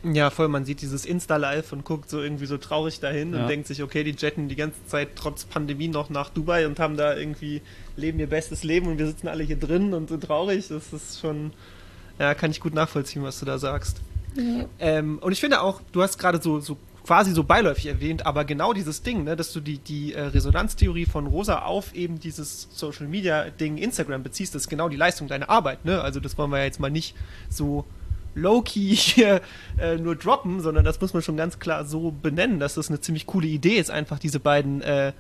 [0.04, 3.42] Ja, voll, man sieht dieses Insta-Live und guckt so irgendwie so traurig dahin ja.
[3.42, 6.80] und denkt sich, okay, die jetten die ganze Zeit trotz Pandemie noch nach Dubai und
[6.80, 7.62] haben da irgendwie,
[7.96, 10.68] leben ihr bestes Leben und wir sitzen alle hier drin und sind traurig.
[10.68, 11.54] Das ist schon,
[12.20, 14.02] ja, kann ich gut nachvollziehen, was du da sagst.
[14.36, 14.66] Ja.
[14.80, 18.44] Ähm, und ich finde auch, du hast gerade so, so quasi so beiläufig erwähnt, aber
[18.44, 22.68] genau dieses Ding, ne, dass du die, die äh, Resonanztheorie von Rosa auf eben dieses
[22.72, 26.02] Social Media Ding Instagram beziehst, das ist genau die Leistung deiner Arbeit, ne?
[26.02, 27.16] Also das wollen wir ja jetzt mal nicht
[27.50, 27.86] so
[28.36, 29.41] low-key hier
[29.80, 33.02] äh, nur droppen, sondern das muss man schon ganz klar so benennen, dass das eine
[33.02, 35.13] ziemlich coole Idee ist, einfach diese beiden äh,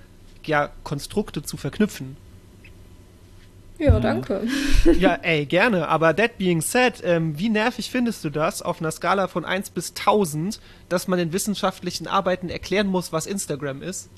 [0.45, 2.17] ja, Konstrukte zu verknüpfen.
[3.79, 4.41] Ja, danke.
[4.99, 5.87] Ja, ey, gerne.
[5.87, 9.71] Aber that being said, ähm, wie nervig findest du das auf einer Skala von 1
[9.71, 14.09] bis 1000, dass man in wissenschaftlichen Arbeiten erklären muss, was Instagram ist?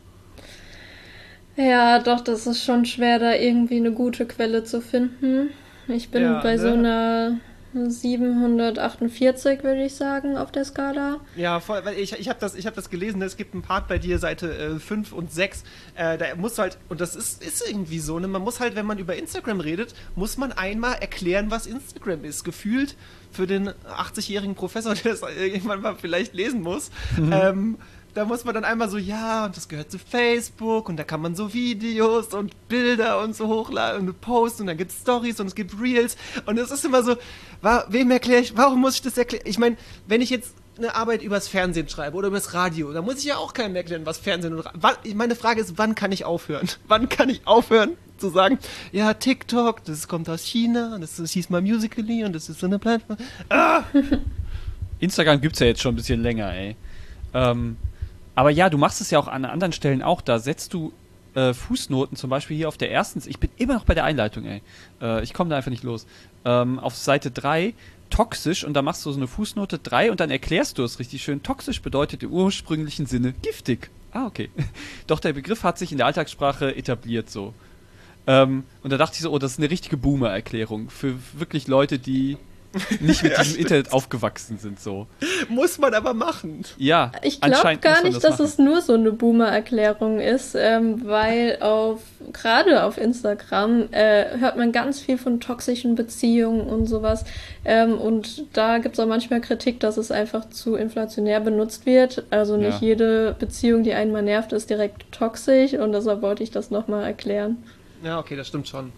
[1.55, 5.49] Ja, doch, das ist schon schwer, da irgendwie eine gute Quelle zu finden.
[5.87, 6.61] Ich bin ja, bei ne?
[6.61, 7.39] so einer
[7.75, 11.19] 748 würde ich sagen auf der Skala.
[11.35, 13.97] Ja, voll, weil ich, ich habe das, hab das gelesen, es gibt einen Part bei
[13.97, 15.63] dir, Seite äh, 5 und 6,
[15.95, 18.85] äh, da muss halt, und das ist, ist irgendwie so, ne, man muss halt, wenn
[18.85, 22.43] man über Instagram redet, muss man einmal erklären, was Instagram ist.
[22.43, 22.95] Gefühlt
[23.31, 26.89] für den 80-jährigen Professor, der das irgendwann mal vielleicht lesen muss.
[27.17, 27.33] Mhm.
[27.33, 27.77] Ähm,
[28.15, 31.21] da muss man dann einmal so, ja, und das gehört zu Facebook und da kann
[31.21, 35.39] man so Videos und Bilder und so hochladen und posten und dann gibt es Stories
[35.41, 37.17] und es gibt Reels und es ist immer so,
[37.61, 39.43] wa wem erkläre ich, warum muss ich das erklären?
[39.45, 39.75] Ich meine,
[40.07, 43.35] wenn ich jetzt eine Arbeit übers Fernsehen schreibe oder übers Radio, dann muss ich ja
[43.35, 45.13] auch keinem erklären, was Fernsehen und Radio.
[45.13, 46.69] Meine Frage ist, wann kann ich aufhören?
[46.87, 48.59] Wann kann ich aufhören zu sagen,
[48.93, 52.67] ja, TikTok, das kommt aus China, das, das hieß mal Musically und das ist so
[52.67, 53.17] eine Plattform.
[53.49, 53.83] Ah!
[54.99, 56.77] Instagram gibt es ja jetzt schon ein bisschen länger, ey.
[57.33, 57.75] Ähm,
[58.35, 60.21] aber ja, du machst es ja auch an anderen Stellen auch.
[60.21, 60.93] Da setzt du
[61.35, 63.21] äh, Fußnoten, zum Beispiel hier auf der ersten.
[63.27, 64.61] Ich bin immer noch bei der Einleitung, ey.
[65.01, 66.05] Äh, ich komme da einfach nicht los.
[66.43, 67.73] Ähm, auf Seite 3
[68.09, 71.23] toxisch und da machst du so eine Fußnote 3 und dann erklärst du es richtig
[71.23, 71.43] schön.
[71.43, 73.89] Toxisch bedeutet im ursprünglichen Sinne giftig.
[74.11, 74.49] Ah, okay.
[75.07, 77.53] Doch der Begriff hat sich in der Alltagssprache etabliert so.
[78.27, 81.99] Ähm, und da dachte ich so, oh, das ist eine richtige Boomer-Erklärung für wirklich Leute,
[81.99, 82.37] die
[82.99, 85.07] nicht mit diesem Internet aufgewachsen sind so.
[85.49, 86.63] Muss man aber machen.
[86.77, 88.45] Ja, Ich glaube gar nicht, das dass machen.
[88.45, 92.01] es nur so eine Boomer-Erklärung ist, ähm, weil auf
[92.33, 97.23] gerade auf Instagram äh, hört man ganz viel von toxischen Beziehungen und sowas.
[97.63, 102.23] Ähm, und da gibt es auch manchmal Kritik, dass es einfach zu inflationär benutzt wird.
[102.29, 102.87] Also nicht Ja.
[102.87, 107.03] jede Beziehung, die einen mal nervt, ist direkt toxisch und deshalb wollte ich das nochmal
[107.03, 107.63] erklären.
[108.03, 108.91] Ja, okay, das stimmt schon.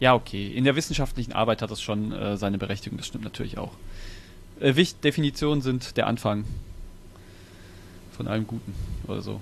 [0.00, 0.48] Ja, okay.
[0.52, 3.72] In der wissenschaftlichen Arbeit hat das schon äh, seine Berechtigung, das stimmt natürlich auch.
[4.60, 6.44] Äh, Wicht Definitionen sind der Anfang
[8.16, 8.74] von allem Guten
[9.06, 9.40] oder so.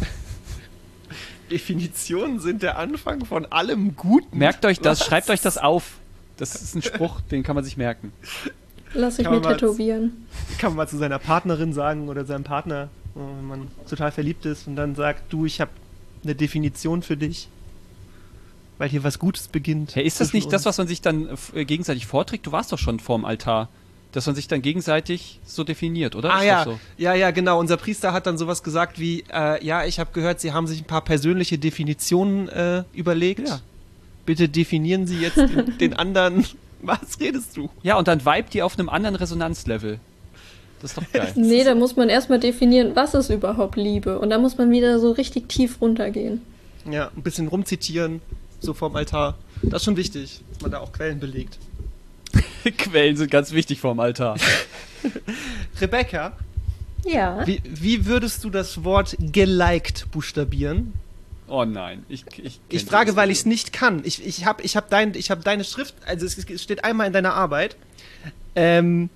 [1.50, 4.36] Definitionen sind der Anfang von allem Guten.
[4.36, 5.06] Merkt euch das, Was?
[5.06, 5.94] schreibt euch das auf.
[6.36, 8.12] Das ist ein Spruch, den kann man sich merken.
[8.94, 10.26] Lass ich mir man mal- tätowieren.
[10.58, 14.66] Kann man mal zu seiner Partnerin sagen oder seinem Partner, wenn man total verliebt ist
[14.68, 15.70] und dann sagt, du, ich habe
[16.22, 17.48] eine Definition für dich.
[18.78, 19.96] Weil hier was Gutes beginnt.
[19.96, 20.66] Hey, ist das nicht das, uns.
[20.66, 22.46] was man sich dann äh, gegenseitig vorträgt?
[22.46, 23.68] Du warst doch schon vorm Altar.
[24.12, 26.32] Dass man sich dann gegenseitig so definiert, oder?
[26.32, 26.80] Ah Ist ja, doch so.
[26.96, 27.60] ja, ja, genau.
[27.60, 30.80] Unser Priester hat dann sowas gesagt wie, äh, ja, ich habe gehört, Sie haben sich
[30.80, 33.46] ein paar persönliche Definitionen äh, überlegt.
[33.46, 33.60] Ja.
[34.24, 36.46] Bitte definieren Sie jetzt den, den anderen.
[36.80, 37.68] Was redest du?
[37.82, 40.00] Ja, und dann vibet die auf einem anderen Resonanzlevel.
[40.80, 41.32] Das ist doch geil.
[41.36, 44.18] Nee, da muss man erstmal definieren, was ist überhaupt Liebe.
[44.20, 46.40] Und da muss man wieder so richtig tief runtergehen.
[46.90, 48.22] Ja, ein bisschen rumzitieren,
[48.60, 49.36] so vorm Altar.
[49.62, 51.58] Das ist schon wichtig, dass man da auch Quellen belegt.
[52.78, 54.36] Quellen sind ganz wichtig vorm Altar.
[55.80, 56.32] Rebecca,
[57.04, 57.46] Ja.
[57.46, 60.92] wie, wie würdest du das Wort geliked buchstabieren?
[61.46, 64.02] Oh nein, ich Ich, Ich frage, weil ich es nicht kann.
[64.04, 67.06] Ich, ich habe ich hab dein, ich hab deine Schrift, also es, es steht einmal
[67.06, 67.76] in deiner Arbeit.
[68.54, 69.08] Ähm,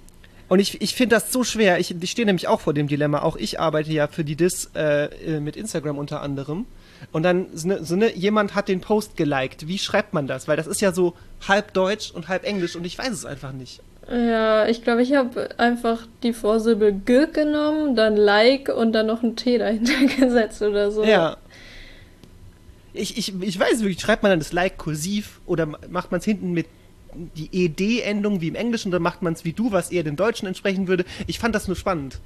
[0.49, 1.78] und ich, ich finde das so schwer.
[1.78, 3.20] Ich, ich stehe nämlich auch vor dem Dilemma.
[3.22, 6.64] Auch ich arbeite ja für die DIS äh, äh, mit Instagram unter anderem.
[7.11, 9.66] Und dann so ne, so ne, jemand hat den Post geliked.
[9.66, 10.46] Wie schreibt man das?
[10.48, 11.14] Weil das ist ja so
[11.48, 13.80] halb Deutsch und halb Englisch und ich weiß es einfach nicht.
[14.11, 19.22] Ja, ich glaube, ich habe einfach die Vorsilbe G genommen, dann Like und dann noch
[19.22, 21.05] ein T dahinter gesetzt oder so.
[21.05, 21.36] Ja.
[22.94, 26.18] Ich, ich, ich weiß wirklich, schreibt man dann das Like kursiv oder ma- macht man
[26.18, 26.66] es hinten mit
[27.14, 30.46] die ED-Endung wie im Englischen oder macht man es wie du, was eher dem Deutschen
[30.46, 31.05] entsprechen würde?
[31.26, 32.18] Ich fand das nur spannend.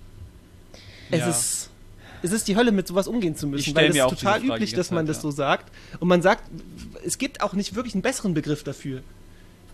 [1.11, 1.29] Es Ja.
[1.29, 1.71] ist.
[2.23, 4.71] Es ist die Hölle, mit sowas umgehen zu müssen, weil es ist total Frage üblich,
[4.71, 5.23] dass ganze man Zeit, das ja.
[5.23, 5.73] so sagt.
[6.01, 6.45] Und man sagt,
[7.05, 9.03] es gibt auch nicht wirklich einen besseren Begriff dafür.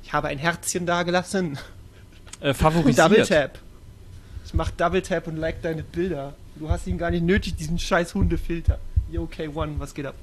[0.03, 1.59] Ich habe ein Herzchen dagelassen.
[2.41, 2.99] Äh, favorisiert.
[2.99, 3.59] Double Tap.
[4.45, 6.35] Ich mach Double Tap und like deine Bilder.
[6.57, 8.79] Du hast ihn gar nicht nötig, diesen scheiß Hundefilter.
[9.11, 10.15] Yo, K1, was geht ab?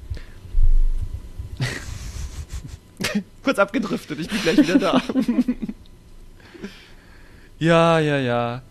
[3.43, 5.01] Kurz abgedriftet, ich bin gleich wieder da.
[7.59, 8.61] Ja, ja, ja.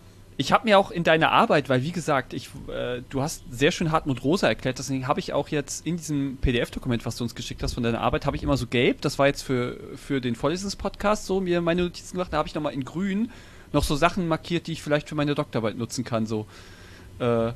[0.40, 3.72] Ich habe mir auch in deiner Arbeit, weil wie gesagt, ich, äh, du hast sehr
[3.72, 7.34] schön Hartmut Rosa erklärt, deswegen habe ich auch jetzt in diesem PDF-Dokument, was du uns
[7.34, 10.20] geschickt hast von deiner Arbeit, habe ich immer so gelb, das war jetzt für, für
[10.20, 13.32] den Vorlesungspodcast so, mir meine Notizen gemacht, da habe ich nochmal in grün
[13.72, 16.46] noch so Sachen markiert, die ich vielleicht für meine Doktorarbeit nutzen kann, so.
[17.18, 17.50] Äh,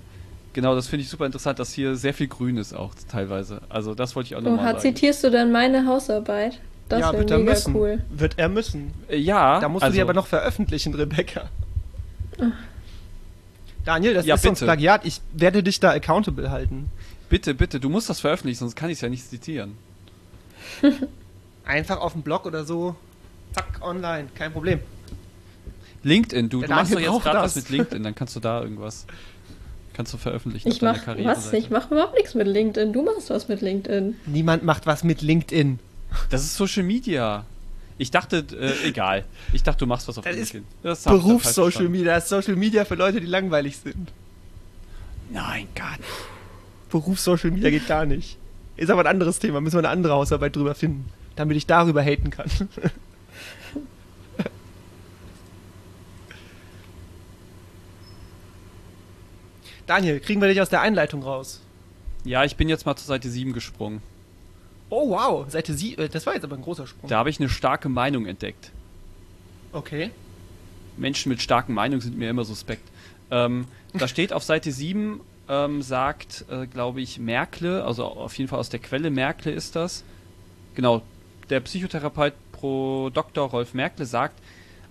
[0.52, 3.60] genau, das finde ich super interessant, dass hier sehr viel grün ist auch teilweise.
[3.68, 4.80] Also das wollte ich auch nochmal Oha, sagen.
[4.80, 6.58] zitierst du dann meine Hausarbeit?
[6.88, 7.76] Das ja, wäre wird er mega müssen.
[7.76, 8.02] cool.
[8.10, 8.92] Wird er müssen.
[9.08, 11.48] Äh, ja, Da musst also, du die aber noch veröffentlichen, Rebecca.
[13.84, 14.66] Daniel, das Ja, ist sonst bitte.
[14.66, 15.04] Plagiat.
[15.04, 16.90] Ich werde dich da accountable halten.
[17.28, 19.76] Bitte, bitte, du musst das veröffentlichen, sonst kann ich es ja nicht zitieren.
[21.64, 22.94] Einfach auf dem Blog oder so.
[23.52, 24.28] Zack, online.
[24.34, 24.80] Kein Problem.
[26.02, 28.62] LinkedIn, du, Der du machst doch jetzt gerade was mit LinkedIn, dann kannst du da
[28.62, 29.06] irgendwas.
[29.94, 31.52] Kannst du veröffentlichen Ich mach deiner was?
[31.52, 32.92] Ich mache überhaupt nichts mit LinkedIn.
[32.92, 34.16] Du machst was mit LinkedIn.
[34.26, 35.78] Niemand macht was mit LinkedIn.
[36.30, 37.44] Das ist Social Media.
[38.02, 39.24] Ich dachte, äh, egal.
[39.52, 40.64] Ich dachte, du machst was auf Das LinkedIn.
[40.82, 41.88] Das Berufs-Social.
[41.88, 42.16] Media.
[42.16, 44.10] Das ist Social Media für Leute, die langweilig sind.
[45.30, 46.02] Nein, gar nicht.
[46.90, 48.38] Berufs-Social Media geht gar nicht.
[48.76, 49.60] Ist aber ein anderes Thema.
[49.60, 51.08] Müssen wir eine andere Hausarbeit drüber finden.
[51.36, 52.50] Damit ich darüber haten kann.
[59.86, 61.60] Daniel, kriegen wir dich aus der Einleitung raus?
[62.24, 64.02] Ja, ich bin jetzt mal zur Seite 7 gesprungen.
[64.94, 67.08] Oh wow, Seite sie, äh, das war jetzt aber ein großer Sprung.
[67.08, 68.72] Da habe ich eine starke Meinung entdeckt.
[69.72, 70.10] Okay.
[70.98, 72.86] Menschen mit starken Meinungen sind mir immer suspekt.
[73.30, 73.64] Ähm,
[73.94, 78.58] da steht auf Seite 7, ähm, sagt, äh, glaube ich, Merkle, also auf jeden Fall
[78.58, 80.04] aus der Quelle Merkle ist das.
[80.74, 81.00] Genau,
[81.48, 83.48] der Psychotherapeut Pro Dr.
[83.48, 84.38] Rolf Merkle sagt,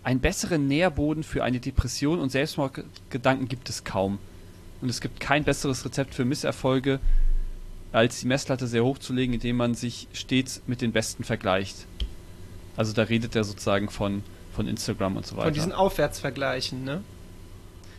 [0.02, 4.18] einen besseren Nährboden für eine Depression und Selbstmordgedanken gibt es kaum.
[4.82, 7.00] Und es gibt kein besseres Rezept für Misserfolge,
[7.92, 11.86] als die Messlatte sehr hoch zu legen, indem man sich stets mit den Besten vergleicht.
[12.78, 14.24] Also da redet er sozusagen von,
[14.56, 15.48] von Instagram und so weiter.
[15.48, 17.04] Von diesen Aufwärtsvergleichen, ne?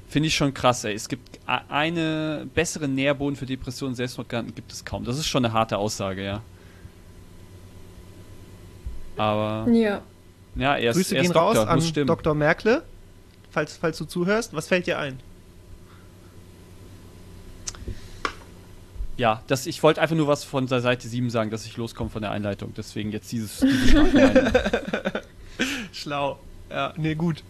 [0.09, 0.95] Finde ich schon krass, ey.
[0.95, 5.05] Es gibt eine bessere Nährboden für Depressionen und Selbstmordgedanken gibt es kaum.
[5.05, 6.43] Das ist schon eine harte Aussage, ja.
[9.17, 10.03] Aber Ja.
[10.55, 12.07] Ja, er ist, Grüße er ist gehen Doktor, raus an.
[12.07, 12.35] Dr.
[12.35, 12.83] Merkle,
[13.51, 14.55] falls, falls du zuhörst.
[14.55, 15.19] Was fällt dir ein?
[19.23, 22.11] Ja, das, ich wollte einfach nur was von der Seite 7 sagen, dass ich loskomme
[22.11, 22.75] von der Einleitung.
[22.77, 24.53] Deswegen jetzt dieses, diese starke Meinung.
[25.93, 26.41] Schlau.
[26.69, 27.45] Ja, nee, gut.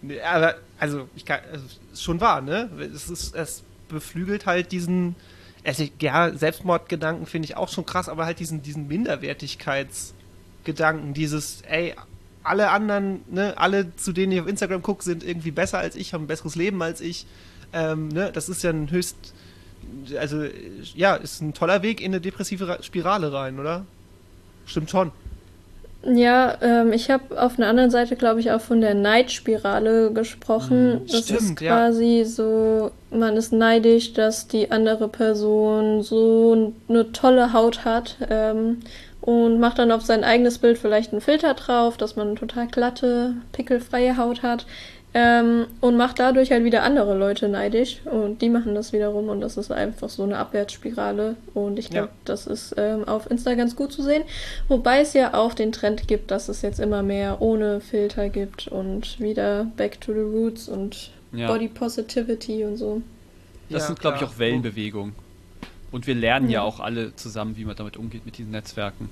[0.00, 2.70] Nee, aber, also, ich kann, also, ist schon wahr, ne?
[2.94, 5.14] Es, ist, es beflügelt halt diesen,
[5.62, 11.94] also, ja, Selbstmordgedanken finde ich auch schon krass, aber halt diesen, diesen Minderwertigkeitsgedanken, dieses, ey,
[12.42, 16.14] alle anderen, ne, alle, zu denen ich auf Instagram gucke, sind irgendwie besser als ich,
[16.14, 17.26] haben ein besseres Leben als ich.
[17.74, 19.34] Ähm, ne, das ist ja ein höchst,
[20.18, 20.44] also,
[20.94, 23.86] ja, ist ein toller Weg in eine depressive Ra- Spirale rein, oder?
[24.66, 25.12] Stimmt schon.
[26.06, 30.96] Ja, ähm, ich habe auf einer anderen Seite, glaube ich, auch von der Neidspirale gesprochen.
[31.04, 31.74] Mm, das stimmt, ist ja.
[31.76, 38.80] quasi so, man ist neidisch, dass die andere Person so eine tolle Haut hat ähm,
[39.22, 42.66] und macht dann auf sein eigenes Bild vielleicht einen Filter drauf, dass man eine total
[42.66, 44.66] glatte, pickelfreie Haut hat.
[45.16, 49.40] Ähm, und macht dadurch halt wieder andere Leute neidisch und die machen das wiederum und
[49.40, 52.12] das ist einfach so eine Abwärtsspirale und ich glaube, Ja.
[52.24, 54.24] das ist ähm, auf Insta ganz gut zu sehen.
[54.66, 58.66] Wobei es ja auch den Trend gibt, dass es jetzt immer mehr ohne Filter gibt
[58.66, 61.46] und wieder back to the roots und Ja.
[61.46, 63.00] Body Positivity und so.
[63.70, 65.14] Das Ja, sind, glaube ich, auch Wellenbewegungen.
[65.92, 66.54] Und wir lernen ja.
[66.60, 66.62] Ja.
[66.62, 69.08] auch alle zusammen, wie man damit umgeht mit diesen Netzwerken.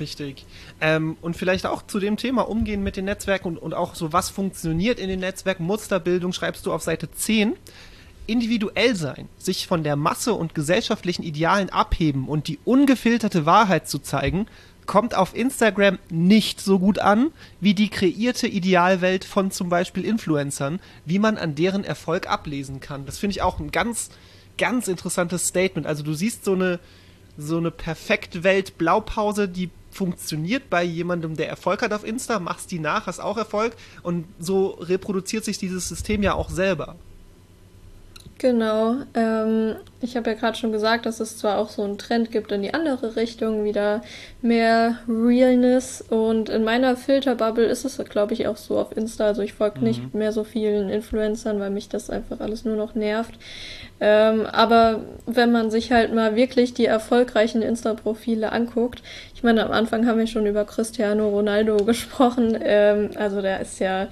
[0.00, 0.46] Richtig.
[0.80, 4.12] Ähm, und vielleicht auch zu dem Thema umgehen mit den Netzwerken und, und auch so,
[4.12, 7.54] was funktioniert in den Netzwerken, Musterbildung, schreibst du auf Seite 10.
[8.26, 13.98] Individuell sein, sich von der Masse und gesellschaftlichen Idealen abheben und die ungefilterte Wahrheit zu
[13.98, 14.46] zeigen,
[14.86, 20.80] kommt auf Instagram nicht so gut an wie die kreierte Idealwelt von zum Beispiel Influencern,
[21.04, 23.06] wie man an deren Erfolg ablesen kann.
[23.06, 24.10] Das finde ich auch ein ganz,
[24.58, 25.86] ganz interessantes Statement.
[25.86, 26.80] Also du siehst so eine,
[27.36, 32.70] so eine perfekte Welt Blaupause, die funktioniert bei jemandem, der Erfolg hat auf Insta, machst
[32.70, 36.96] die nach, hast auch Erfolg und so reproduziert sich dieses System ja auch selber.
[38.38, 38.96] Genau.
[39.14, 42.50] Ähm, ich habe ja gerade schon gesagt, dass es zwar auch so einen Trend gibt
[42.52, 44.02] in die andere Richtung, wieder
[44.42, 46.02] mehr Realness.
[46.02, 49.26] Und in meiner Filterbubble ist es, glaube ich, auch so auf Insta.
[49.26, 52.94] Also ich folge nicht mehr so vielen Influencern, weil mich das einfach alles nur noch
[52.94, 53.34] nervt.
[54.00, 59.02] Ähm, aber wenn man sich halt mal wirklich die erfolgreichen Insta-Profile anguckt,
[59.34, 62.58] ich meine, am Anfang haben wir schon über Cristiano Ronaldo gesprochen.
[62.60, 64.08] Ähm, also der ist ja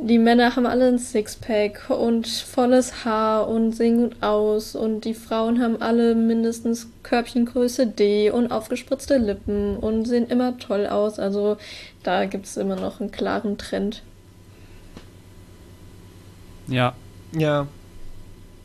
[0.00, 5.14] die Männer haben alle ein Sixpack und volles Haar und sehen gut aus und die
[5.14, 11.18] Frauen haben alle mindestens Körbchengröße D und aufgespritzte Lippen und sehen immer toll aus.
[11.18, 11.56] Also
[12.04, 14.02] da gibt es immer noch einen klaren Trend.
[16.68, 16.94] Ja.
[17.36, 17.66] Ja.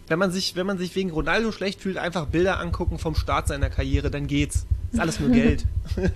[0.07, 3.47] Wenn man sich, wenn man sich wegen Ronaldo schlecht fühlt, einfach Bilder angucken vom Start
[3.47, 4.67] seiner Karriere, dann geht's.
[4.91, 5.65] Ist alles nur Geld.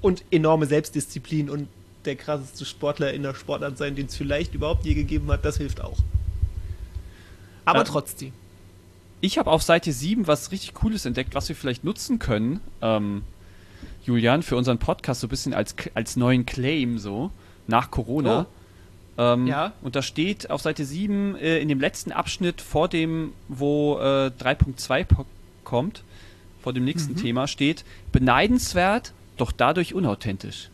[0.00, 1.68] und enorme Selbstdisziplin und
[2.06, 5.56] der krasseste Sportler in der Sportart sein, den es vielleicht überhaupt je gegeben hat, das
[5.56, 5.98] hilft auch.
[7.64, 7.84] Aber Ja.
[7.84, 8.32] trotzdem.
[9.20, 13.22] Ich habe auf Seite 7 was richtig Cooles entdeckt, was wir vielleicht nutzen können, ähm,
[14.04, 17.30] Julian, für unseren Podcast so ein bisschen als, als neuen Claim so,
[17.66, 18.46] nach Corona.
[19.16, 19.72] Ähm, Ja.
[19.80, 24.30] Und da steht auf Seite 7 äh, in dem letzten Abschnitt vor dem, wo äh,
[24.38, 25.24] 3.2 po-
[25.62, 26.02] kommt,
[26.62, 30.68] vor dem nächsten Thema, steht beneidenswert, doch dadurch unauthentisch.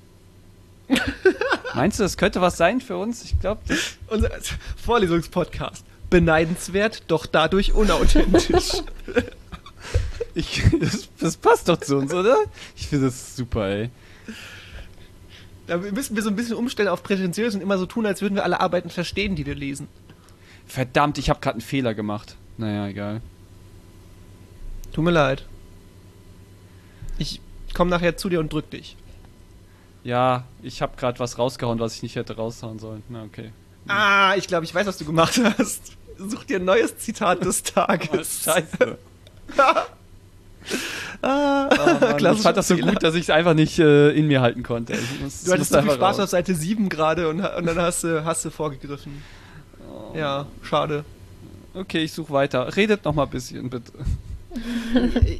[1.74, 3.24] Meinst du, das könnte was sein für uns?
[3.24, 4.30] Ich glaube, das Unser
[4.76, 5.84] Vorlesungspodcast.
[6.11, 8.82] Beneidenswert, doch dadurch unauthentisch.
[10.34, 12.36] Ich, das, das passt doch zu uns, oder?
[12.76, 13.91] Ich finde das super, ey.
[15.66, 18.36] da müssen wir so ein bisschen umstellen auf prätentiös und immer so tun, als würden
[18.36, 19.88] wir alle Arbeiten verstehen, die wir lesen.
[20.66, 22.36] Verdammt, ich habe gerade einen Fehler gemacht.
[22.59, 23.22] Naja, egal.
[24.93, 25.45] Tut mir leid.
[27.18, 27.41] Ich
[27.74, 28.97] komme nachher zu dir und drück dich.
[30.03, 33.03] Ja, ich habe gerade was rausgehauen, was ich nicht hätte raushauen sollen.
[33.09, 33.53] Na, okay.
[33.88, 35.92] Ah, ich glaube, ich weiß, was du gemacht hast.
[36.18, 38.42] Such dir ein neues Zitat des Oh, Tages.
[38.44, 38.98] scheiße.
[41.22, 42.92] ah, Oh, Mann, ich fand das so Fehler.
[42.92, 44.96] gut, dass ich es einfach nicht äh, in mir halten konnte.
[45.22, 46.24] muss, Du hattest so viel Spaß raus.
[46.24, 49.22] auf Seite 7 gerade und, und dann hast du, hast du vorgegriffen.
[49.90, 50.16] Oh.
[50.16, 51.05] Ja, schade.
[51.74, 52.74] Okay, ich suche weiter.
[52.76, 53.92] Redet noch mal ein bisschen, bitte.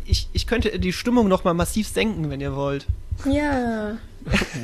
[0.07, 2.87] Ich, ich könnte die Stimmung noch mal massiv senken, wenn ihr wollt.
[3.25, 3.99] Ja.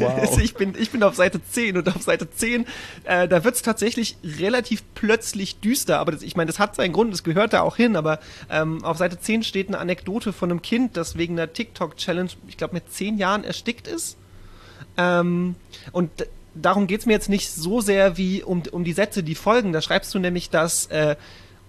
[0.01, 2.67] Also ich, bin, ich bin auf Seite 10 und auf Seite 10,
[3.05, 5.99] äh, da wird es tatsächlich relativ plötzlich düster.
[5.99, 7.97] Aber das, ich meine, das hat seinen Grund, das gehört da auch hin.
[7.97, 8.21] Aber
[8.51, 12.57] ähm, auf Seite 10 steht eine Anekdote von einem Kind, das wegen einer TikTok-Challenge, ich
[12.57, 14.17] glaube, mit 10 Jahren erstickt ist.
[14.97, 15.57] Ähm,
[15.93, 16.11] und
[16.55, 19.73] darum geht es mir jetzt nicht so sehr wie um, um die Sätze, die folgen.
[19.73, 21.17] Da schreibst du nämlich, dass, äh,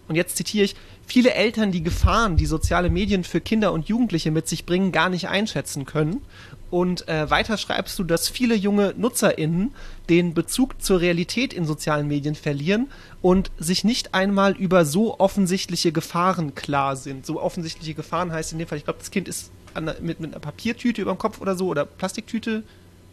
[0.07, 0.75] und jetzt zitiere ich,
[1.07, 5.09] viele Eltern die Gefahren, die soziale Medien für Kinder und Jugendliche mit sich bringen, gar
[5.09, 6.21] nicht einschätzen können.
[6.69, 9.73] Und äh, weiter schreibst du, dass viele junge NutzerInnen
[10.09, 12.89] den Bezug zur Realität in sozialen Medien verlieren
[13.21, 17.25] und sich nicht einmal über so offensichtliche Gefahren klar sind.
[17.25, 20.33] So offensichtliche Gefahren heißt in dem Fall, ich glaube, das Kind ist an, mit, mit
[20.33, 22.63] einer Papiertüte über dem Kopf oder so oder Plastiktüte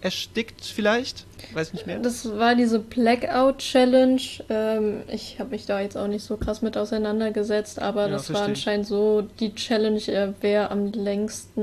[0.04, 1.24] erstickt vielleicht?
[1.54, 1.98] Weiß nicht mehr.
[1.98, 4.20] Das war diese Blackout-Challenge.
[4.50, 8.32] Ähm, ich habe mich da jetzt auch nicht so krass mit auseinandergesetzt, aber Ja, das
[8.32, 11.62] war anscheinend so die Challenge, äh, wer am längsten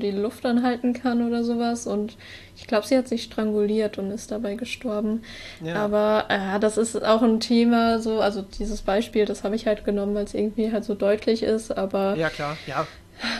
[0.00, 1.88] die Luft anhalten kann oder sowas.
[1.88, 2.16] Und
[2.56, 5.22] ich glaube, sie hat sich stranguliert und ist dabei gestorben.
[5.62, 5.74] Ja.
[5.74, 9.84] Aber äh, das ist auch ein Thema, so, also dieses Beispiel, das habe ich halt
[9.84, 12.56] genommen, weil es irgendwie halt so deutlich ist, aber ja, klar.
[12.68, 12.86] Ja,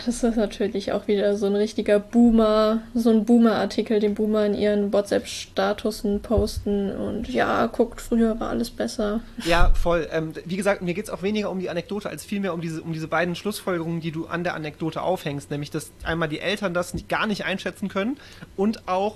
[0.05, 4.53] das ist natürlich auch wieder so ein richtiger Boomer, so ein Boomer-Artikel, den Boomer in
[4.53, 9.21] ihren WhatsApp-Statusen posten und ja, guckt, früher war alles besser.
[9.45, 10.07] Ja, voll.
[10.11, 12.81] Ähm, wie gesagt, mir geht es auch weniger um die Anekdote, als vielmehr um diese,
[12.81, 15.51] um diese beiden Schlussfolgerungen, die du an der Anekdote aufhängst.
[15.51, 18.17] Nämlich, dass einmal die Eltern das nicht, gar nicht einschätzen können
[18.55, 19.15] und auch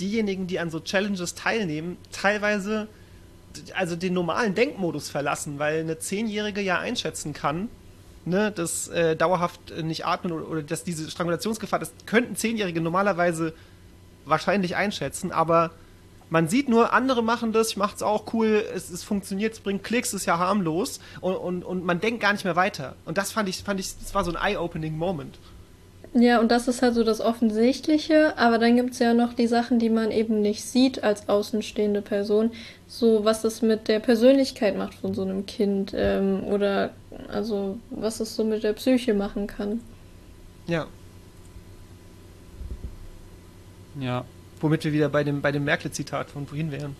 [0.00, 2.88] diejenigen, die an so Challenges teilnehmen, teilweise
[3.74, 7.68] also den normalen Denkmodus verlassen, weil eine Zehnjährige ja einschätzen kann,
[8.28, 12.80] ne, dass äh, dauerhaft äh, nicht atmen oder, oder dass diese Strangulationsgefahr, das könnten Zehnjährige
[12.80, 13.54] normalerweise
[14.24, 15.70] wahrscheinlich einschätzen, aber
[16.30, 19.82] man sieht nur, andere machen das, ich mach's auch cool, es, es funktioniert, es bringt
[19.82, 22.96] Klicks, ist ja harmlos und, und, und man denkt gar nicht mehr weiter.
[23.06, 25.38] Und das fand ich, fand ich, das war so ein eye-opening Moment.
[26.14, 29.78] Ja, und das ist halt so das Offensichtliche, aber dann gibt's ja noch die Sachen,
[29.78, 32.50] die man eben nicht sieht als außenstehende Person.
[32.86, 36.90] So, was das mit der Persönlichkeit macht von so einem Kind ähm, oder
[37.26, 39.80] also was es so mit der Psyche machen kann.
[40.66, 40.86] Ja.
[44.00, 44.24] Ja.
[44.60, 46.96] Womit wir wieder bei dem, bei dem Merkel-Zitat von wohin wären.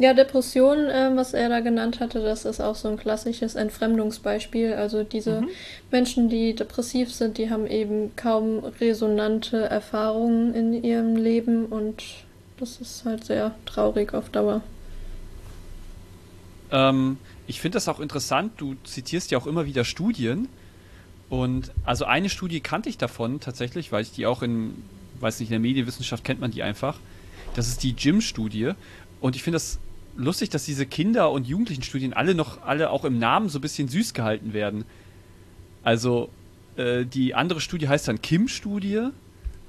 [0.00, 4.74] Ja, Depression, ähm, was er da genannt hatte, das ist auch so ein klassisches Entfremdungsbeispiel.
[4.74, 5.42] Also diese
[5.90, 12.04] Menschen, die depressiv sind, die haben eben kaum resonante Erfahrungen in ihrem Leben und
[12.60, 14.62] das ist halt sehr traurig auf Dauer.
[16.70, 17.18] Ähm,
[17.48, 20.48] ich finde das auch interessant, du zitierst ja auch immer wieder Studien.
[21.30, 24.74] Und also eine Studie kannte ich davon tatsächlich, weil ich die auch in,
[25.20, 26.98] weiß nicht, in der Medienwissenschaft kennt man die einfach.
[27.54, 28.72] Das ist die Gym-Studie.
[29.20, 29.78] Und ich finde das
[30.16, 33.88] lustig, dass diese Kinder- und Jugendlichen-Studien alle noch, alle auch im Namen so ein bisschen
[33.88, 34.84] süß gehalten werden.
[35.82, 36.28] Also,
[36.76, 39.08] äh, die andere Studie heißt dann Kim-Studie,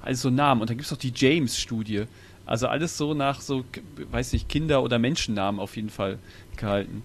[0.02, 0.60] also so Namen.
[0.60, 2.04] Und dann gibt es noch die James-Studie.
[2.44, 3.64] Also alles so nach so,
[4.10, 6.18] weiß nicht, Kinder- oder Menschennamen auf jeden Fall
[6.56, 7.02] gehalten.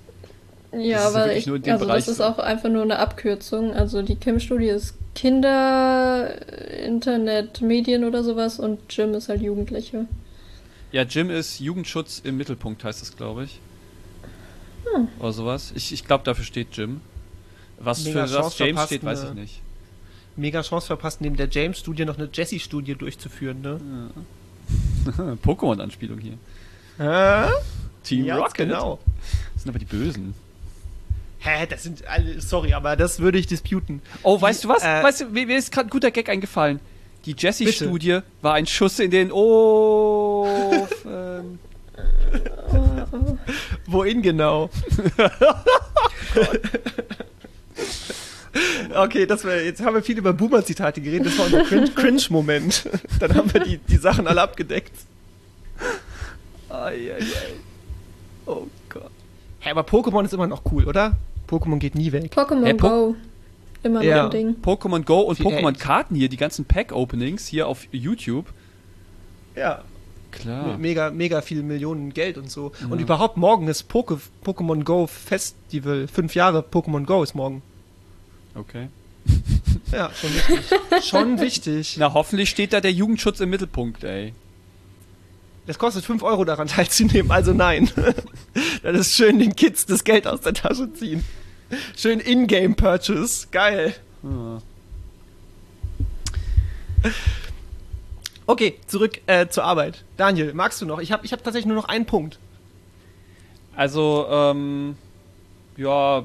[0.75, 2.23] Das Ja, ja aber ich, also Bereich das ist so.
[2.23, 3.73] auch einfach nur eine Abkürzung.
[3.73, 6.33] Also die Kim-Studie ist Kinder,
[6.83, 10.07] Internet, Medien oder sowas und Jim ist halt Jugendliche.
[10.91, 13.59] Ja, Jim ist Jugendschutz im Mittelpunkt, heißt es, glaube ich.
[14.93, 15.07] Hm.
[15.19, 15.71] Oder sowas.
[15.75, 17.01] Ich, ich glaube, dafür steht Jim.
[17.79, 19.61] Was Mega für was James steht, weiß ich nicht.
[20.37, 23.79] Mega Chance verpasst, neben der James-Studie noch eine Jessie-Studie durchzuführen, ne?
[25.43, 26.37] Pokémon-Anspielung hier.
[26.97, 27.49] Hä?
[28.03, 28.55] Team ja, Rocket.
[28.55, 28.99] genau.
[29.53, 30.33] Das sind aber die Bösen.
[31.45, 34.01] Hä, das sind alle, sorry, aber das würde ich disputen.
[34.23, 34.83] Oh, weißt du was?
[34.83, 36.79] Äh, weißt du, mir, ist gerade ein guter Gag eingefallen.
[37.25, 41.59] Die Jessie-Studie war ein Schuss in den Ofen.
[43.85, 44.69] Wohin genau?
[48.95, 52.89] okay, das war, jetzt haben wir viel über Boomer-Zitate geredet, das war unser Cringe- Cringe-Moment.
[53.19, 54.93] Dann haben wir die, die Sachen alle abgedeckt.
[56.69, 57.53] Ai, ai, ai.
[58.45, 59.11] Oh Gott.
[59.59, 61.13] Hä, aber Pokémon ist immer noch cool, oder?
[61.47, 62.31] Pokémon geht nie weg.
[62.33, 63.15] Pokémon Hey, Po- Go.
[63.83, 64.25] Immer noch Ja.
[64.25, 64.55] ein Ding.
[64.63, 68.47] Pokémon Go und Pokémon-Karten hier, die ganzen Pack-Openings hier auf YouTube.
[69.55, 69.83] Ja,
[70.31, 70.77] Klar.
[70.77, 72.71] mega, mega viel Millionen Geld und so.
[72.89, 76.07] Und überhaupt morgen ist Poke, Pokémon Go Festival.
[76.07, 77.61] Fünf Jahre Pokémon Go ist morgen.
[78.55, 78.87] Okay.
[79.91, 80.79] Ja, schon wichtig.
[81.07, 81.95] schon wichtig.
[81.99, 84.33] Na, hoffentlich steht da der Jugendschutz im Mittelpunkt, ey.
[85.67, 87.89] Das kostet 5 Euro daran teilzunehmen, also nein.
[88.83, 91.23] das ist schön den Kids das Geld aus der Tasche ziehen.
[91.97, 93.47] Schön In-Game-Purchase.
[93.51, 93.95] Geil.
[94.23, 94.59] Ah.
[98.47, 100.03] Okay, zurück äh, zur Arbeit.
[100.17, 100.99] Daniel, magst du noch?
[100.99, 102.37] Ich habe ich hab tatsächlich nur noch einen Punkt.
[103.75, 104.95] Also, ähm,
[105.77, 106.19] ja,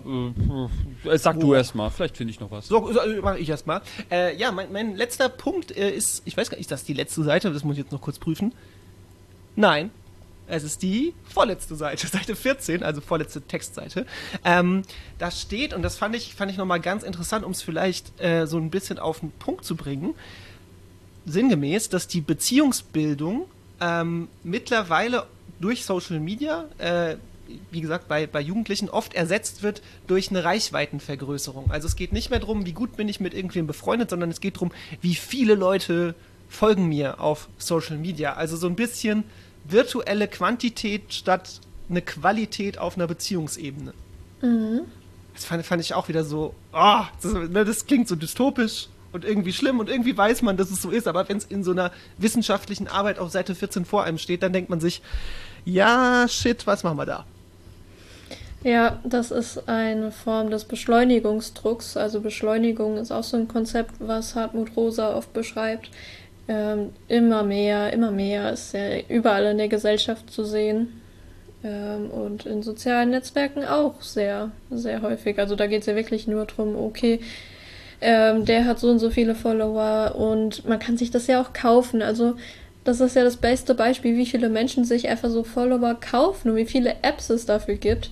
[1.04, 1.54] äh, sag du Oh.
[1.54, 1.88] erst mal.
[1.90, 2.68] Vielleicht finde ich noch was.
[2.68, 3.80] So, so mache ich erstmal.
[4.10, 6.92] Äh, ja, mein, mein letzter Punkt äh, ist, ich weiß gar nicht, ist das die
[6.92, 7.50] letzte Seite?
[7.52, 8.52] Das muss ich jetzt noch kurz prüfen.
[9.56, 9.90] Nein,
[10.46, 14.06] es ist die vorletzte Seite, Seite 14, also vorletzte Textseite.
[14.44, 14.82] Ähm,
[15.18, 18.46] da steht, und das fand ich, fand ich nochmal ganz interessant, um es vielleicht äh,
[18.46, 20.14] so ein bisschen auf den Punkt zu bringen,
[21.26, 23.46] sinngemäß, dass die Beziehungsbildung
[23.80, 25.26] ähm, mittlerweile
[25.60, 27.16] durch Social Media äh,
[27.70, 31.70] wie gesagt, bei, bei Jugendlichen oft ersetzt wird durch eine Reichweitenvergrößerung.
[31.70, 34.40] Also es geht nicht mehr darum, wie gut bin ich mit irgendwem befreundet, sondern es
[34.40, 36.14] geht darum, wie viele Leute
[36.50, 38.34] folgen mir auf Social Media.
[38.34, 39.24] Also so ein bisschen
[39.64, 43.94] virtuelle Quantität statt eine Qualität auf einer Beziehungsebene.
[44.42, 44.80] Mhm.
[45.34, 49.24] Das fand, fand ich auch wieder so, oh, das, ne, das klingt so dystopisch und
[49.24, 51.70] irgendwie schlimm und irgendwie weiß man, dass es so ist, aber wenn es in so
[51.70, 55.02] einer wissenschaftlichen Arbeit auf Seite 14 vor einem steht, dann denkt man sich,
[55.64, 57.24] ja, shit, was machen wir da?
[58.62, 61.96] Ja, das ist eine Form des Beschleunigungsdrucks.
[61.96, 65.90] Also Beschleunigung ist auch so ein Konzept, was Hartmut Rosa oft beschreibt.
[66.50, 71.00] Ähm, immer mehr, immer mehr ist ja überall in der Gesellschaft zu sehen.
[71.62, 75.38] Ähm, und in sozialen Netzwerken auch sehr, sehr häufig.
[75.38, 77.20] Also da geht es ja wirklich nur darum, okay,
[78.00, 81.52] ähm, der hat so und so viele Follower und man kann sich das ja auch
[81.52, 82.02] kaufen.
[82.02, 82.34] Also
[82.82, 86.56] das ist ja das beste Beispiel, wie viele Menschen sich einfach so Follower kaufen und
[86.56, 88.10] wie viele Apps es dafür gibt.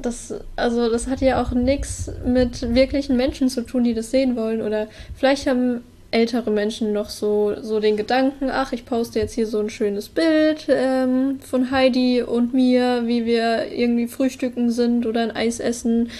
[0.00, 4.36] Das, also das hat ja auch nichts mit wirklichen Menschen zu tun, die das sehen
[4.36, 4.62] wollen.
[4.62, 4.86] Oder
[5.16, 5.82] vielleicht haben
[6.16, 10.08] ältere Menschen noch so, so den Gedanken, ach, ich poste jetzt hier so ein schönes
[10.08, 16.10] Bild ähm, von Heidi und mir, wie wir irgendwie frühstücken sind oder ein Eis essen.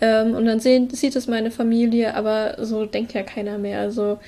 [0.00, 3.80] Ähm, und dann sehen, sieht es meine Familie, aber so denkt ja keiner mehr.
[3.80, 4.20] Also,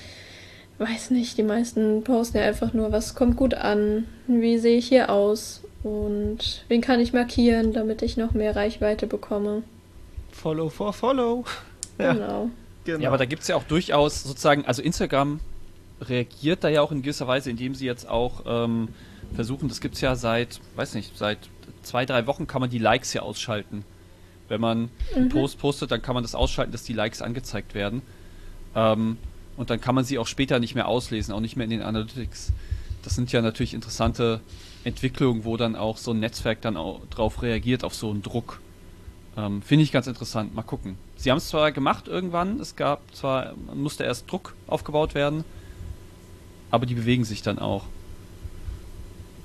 [0.79, 4.89] weiß nicht, die meisten posten ja einfach nur, was kommt gut an, wie sehe ich
[4.89, 9.63] hier aus und wen kann ich markieren, damit ich noch mehr Reichweite bekomme.
[10.33, 11.45] Follow for Follow.
[11.99, 12.15] Ja.
[12.15, 12.51] Genau.
[12.85, 13.01] Genau.
[13.01, 15.41] Ja, aber da gibt es ja auch durchaus sozusagen, also Instagram
[16.01, 18.89] reagiert da ja auch in gewisser Weise, indem sie jetzt auch ähm,
[19.35, 21.39] versuchen, das gibt es ja seit, weiß nicht, seit
[21.83, 23.85] zwei, drei Wochen kann man die Likes ja ausschalten.
[24.49, 25.29] Wenn man einen mhm.
[25.31, 28.03] Post postet, dann kann man das ausschalten, dass die Likes angezeigt werden.
[28.75, 29.17] Ähm,
[29.57, 31.83] und dann kann man sie auch später nicht mehr auslesen, auch nicht mehr in den
[31.83, 32.53] Analytics.
[33.03, 34.41] Das sind ja natürlich interessante
[34.85, 38.61] Entwicklungen, wo dann auch so ein Netzwerk dann auch drauf reagiert, auf so einen Druck.
[39.37, 40.55] Ähm, Finde ich ganz interessant.
[40.55, 40.97] Mal gucken.
[41.17, 45.45] Sie haben es zwar gemacht irgendwann, es gab zwar, musste erst Druck aufgebaut werden,
[46.71, 47.85] aber die bewegen sich dann auch.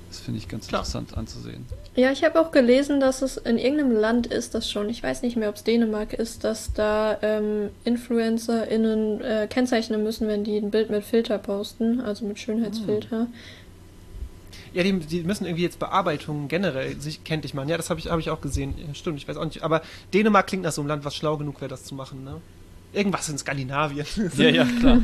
[0.08, 0.80] Das finde ich ganz Klar.
[0.80, 1.66] interessant anzusehen.
[1.94, 5.22] Ja, ich habe auch gelesen, dass es in irgendeinem Land ist, das schon, ich weiß
[5.22, 10.56] nicht mehr, ob es Dänemark ist, dass da ähm, InfluencerInnen äh, kennzeichnen müssen, wenn die
[10.56, 13.20] ein Bild mit Filter posten, also mit Schönheitsfilter.
[13.22, 13.34] Hm.
[14.72, 17.68] Ja, die, die, müssen irgendwie jetzt Bearbeitungen generell sich kenntlich machen.
[17.68, 18.74] Ja, das habe ich, hab ich auch gesehen.
[18.76, 19.62] Ja, stimmt, ich weiß auch nicht.
[19.62, 22.40] Aber Dänemark klingt nach so einem Land, was schlau genug wäre, das zu machen, ne?
[22.92, 24.06] Irgendwas in Skandinavien.
[24.36, 25.00] ja, ja, klar.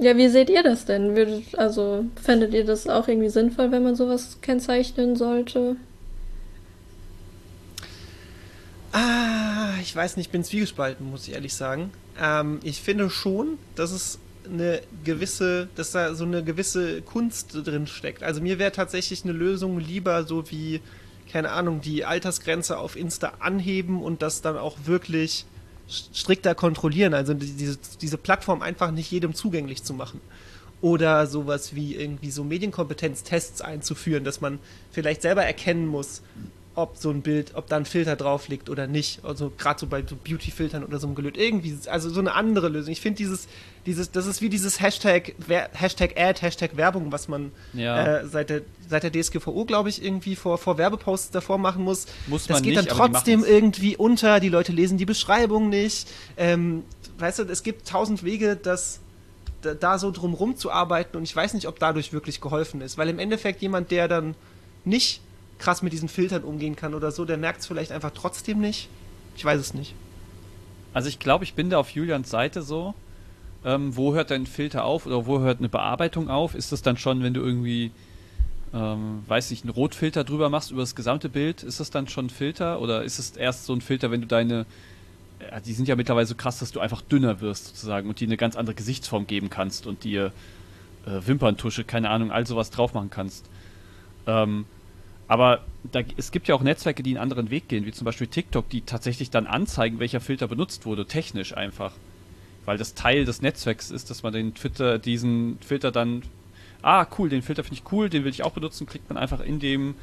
[0.00, 1.14] Ja, wie seht ihr das denn?
[1.14, 5.76] Würdet, also, fändet ihr das auch irgendwie sinnvoll, wenn man sowas kennzeichnen sollte?
[8.92, 11.90] Ah, ich weiß nicht, ich bin zwiegespalten, muss ich ehrlich sagen.
[12.20, 17.86] Ähm, ich finde schon, dass es eine gewisse, dass da so eine gewisse Kunst drin
[17.86, 18.22] steckt.
[18.22, 20.80] Also mir wäre tatsächlich eine Lösung lieber so wie,
[21.30, 25.46] keine Ahnung, die Altersgrenze auf Insta anheben und das dann auch wirklich
[25.88, 30.20] strikter kontrollieren, also diese, diese Plattform einfach nicht jedem zugänglich zu machen.
[30.80, 34.58] Oder sowas wie irgendwie so Medienkompetenztests einzuführen, dass man
[34.90, 36.22] vielleicht selber erkennen muss,
[36.74, 39.24] ob so ein Bild, ob da ein Filter drauf liegt oder nicht.
[39.24, 41.36] Also gerade so bei so Beauty-Filtern oder so einem Gelöt.
[41.36, 42.92] Irgendwie, also so eine andere Lösung.
[42.92, 43.46] Ich finde dieses,
[43.84, 45.34] dieses, das ist wie dieses Hashtag,
[45.72, 48.20] Hashtag Ad, Hashtag Werbung, was man ja.
[48.20, 52.06] äh, seit, der, seit der DSGVO, glaube ich, irgendwie vor, vor Werbeposts davor machen muss.
[52.26, 56.08] Muss das geht nicht, dann trotzdem irgendwie unter, die Leute lesen die Beschreibung nicht.
[56.38, 56.84] Ähm,
[57.18, 59.00] weißt du, es gibt tausend Wege, das
[59.62, 63.20] da so drum rumzuarbeiten und ich weiß nicht, ob dadurch wirklich geholfen ist, weil im
[63.20, 64.34] Endeffekt jemand, der dann
[64.84, 65.20] nicht
[65.62, 68.88] krass mit diesen Filtern umgehen kann oder so, der merkt es vielleicht einfach trotzdem nicht.
[69.36, 69.94] Ich weiß es nicht.
[70.92, 72.94] Also ich glaube, ich bin da auf Julians Seite so.
[73.64, 76.56] Ähm, wo hört dein Filter auf oder wo hört eine Bearbeitung auf?
[76.56, 77.92] Ist das dann schon, wenn du irgendwie,
[78.74, 82.26] ähm, weiß nicht, einen Rotfilter drüber machst über das gesamte Bild, ist das dann schon
[82.26, 84.66] ein Filter oder ist es erst so ein Filter, wenn du deine,
[85.40, 88.26] ja, die sind ja mittlerweile so krass, dass du einfach dünner wirst sozusagen und die
[88.26, 90.32] eine ganz andere Gesichtsform geben kannst und dir
[91.06, 93.48] äh, Wimperntusche, keine Ahnung, all sowas drauf machen kannst.
[94.26, 94.64] Ähm,
[95.28, 98.26] aber da, es gibt ja auch Netzwerke, die einen anderen Weg gehen, wie zum Beispiel
[98.26, 101.92] TikTok, die tatsächlich dann anzeigen, welcher Filter benutzt wurde, technisch einfach.
[102.64, 106.22] Weil das Teil des Netzwerks ist, dass man den Twitter, diesen Filter dann,
[106.82, 109.40] ah, cool, den Filter finde ich cool, den will ich auch benutzen, klickt man einfach
[109.40, 109.94] in dem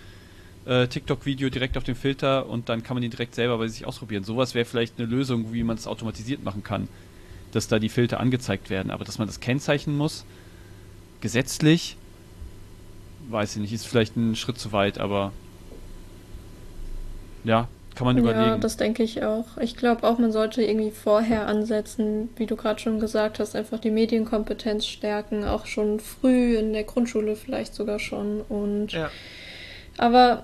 [0.66, 3.86] äh, TikTok-Video direkt auf den Filter und dann kann man den direkt selber bei sich
[3.86, 4.24] ausprobieren.
[4.24, 6.88] Sowas wäre vielleicht eine Lösung, wie man es automatisiert machen kann,
[7.52, 8.92] dass da die Filter angezeigt werden.
[8.92, 10.26] Aber dass man das kennzeichnen muss,
[11.22, 11.98] gesetzlich,
[13.30, 15.32] weiß ich nicht, ist vielleicht ein Schritt zu weit, aber
[17.44, 18.46] ja, kann man überlegen.
[18.46, 19.58] Ja, das denke ich auch.
[19.60, 23.80] Ich glaube auch, man sollte irgendwie vorher ansetzen, wie du gerade schon gesagt hast, einfach
[23.80, 29.10] die Medienkompetenz stärken, auch schon früh in der Grundschule vielleicht sogar schon und ja.
[29.98, 30.44] Aber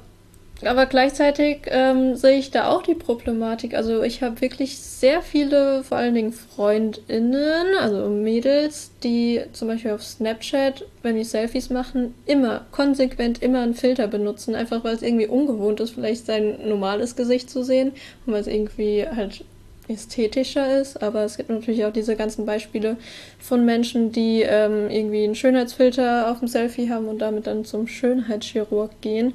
[0.64, 3.74] aber gleichzeitig ähm, sehe ich da auch die Problematik.
[3.74, 9.92] Also ich habe wirklich sehr viele, vor allen Dingen Freundinnen, also Mädels, die zum Beispiel
[9.92, 15.02] auf Snapchat, wenn die Selfies machen, immer, konsequent immer einen Filter benutzen, einfach weil es
[15.02, 17.92] irgendwie ungewohnt ist, vielleicht sein normales Gesicht zu sehen
[18.26, 19.44] und weil es irgendwie halt
[19.90, 21.04] ästhetischer ist.
[21.04, 22.96] Aber es gibt natürlich auch diese ganzen Beispiele
[23.40, 27.88] von Menschen, die ähm, irgendwie einen Schönheitsfilter auf dem Selfie haben und damit dann zum
[27.88, 29.34] Schönheitschirurg gehen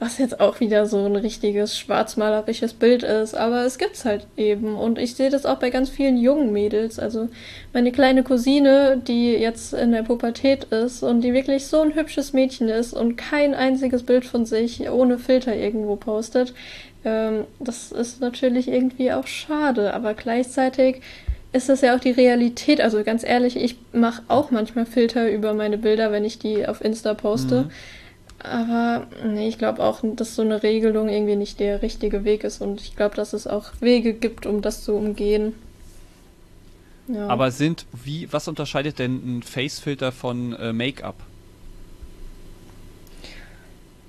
[0.00, 4.74] was jetzt auch wieder so ein richtiges schwarzmalerisches Bild ist, aber es gibt's halt eben
[4.74, 7.28] und ich sehe das auch bei ganz vielen jungen Mädels, also
[7.74, 12.32] meine kleine Cousine, die jetzt in der Pubertät ist und die wirklich so ein hübsches
[12.32, 16.54] Mädchen ist und kein einziges Bild von sich ohne Filter irgendwo postet,
[17.04, 21.02] ähm, das ist natürlich irgendwie auch schade, aber gleichzeitig
[21.52, 22.80] ist das ja auch die Realität.
[22.80, 26.82] Also ganz ehrlich, ich mache auch manchmal Filter über meine Bilder, wenn ich die auf
[26.82, 27.62] Insta poste.
[27.62, 27.70] Mhm.
[28.42, 32.60] Aber nee, ich glaube auch, dass so eine Regelung irgendwie nicht der richtige Weg ist.
[32.60, 35.52] Und ich glaube, dass es auch Wege gibt, um das zu umgehen.
[37.08, 37.26] Ja.
[37.26, 41.16] Aber sind, wie, was unterscheidet denn ein Facefilter von äh, Make-up?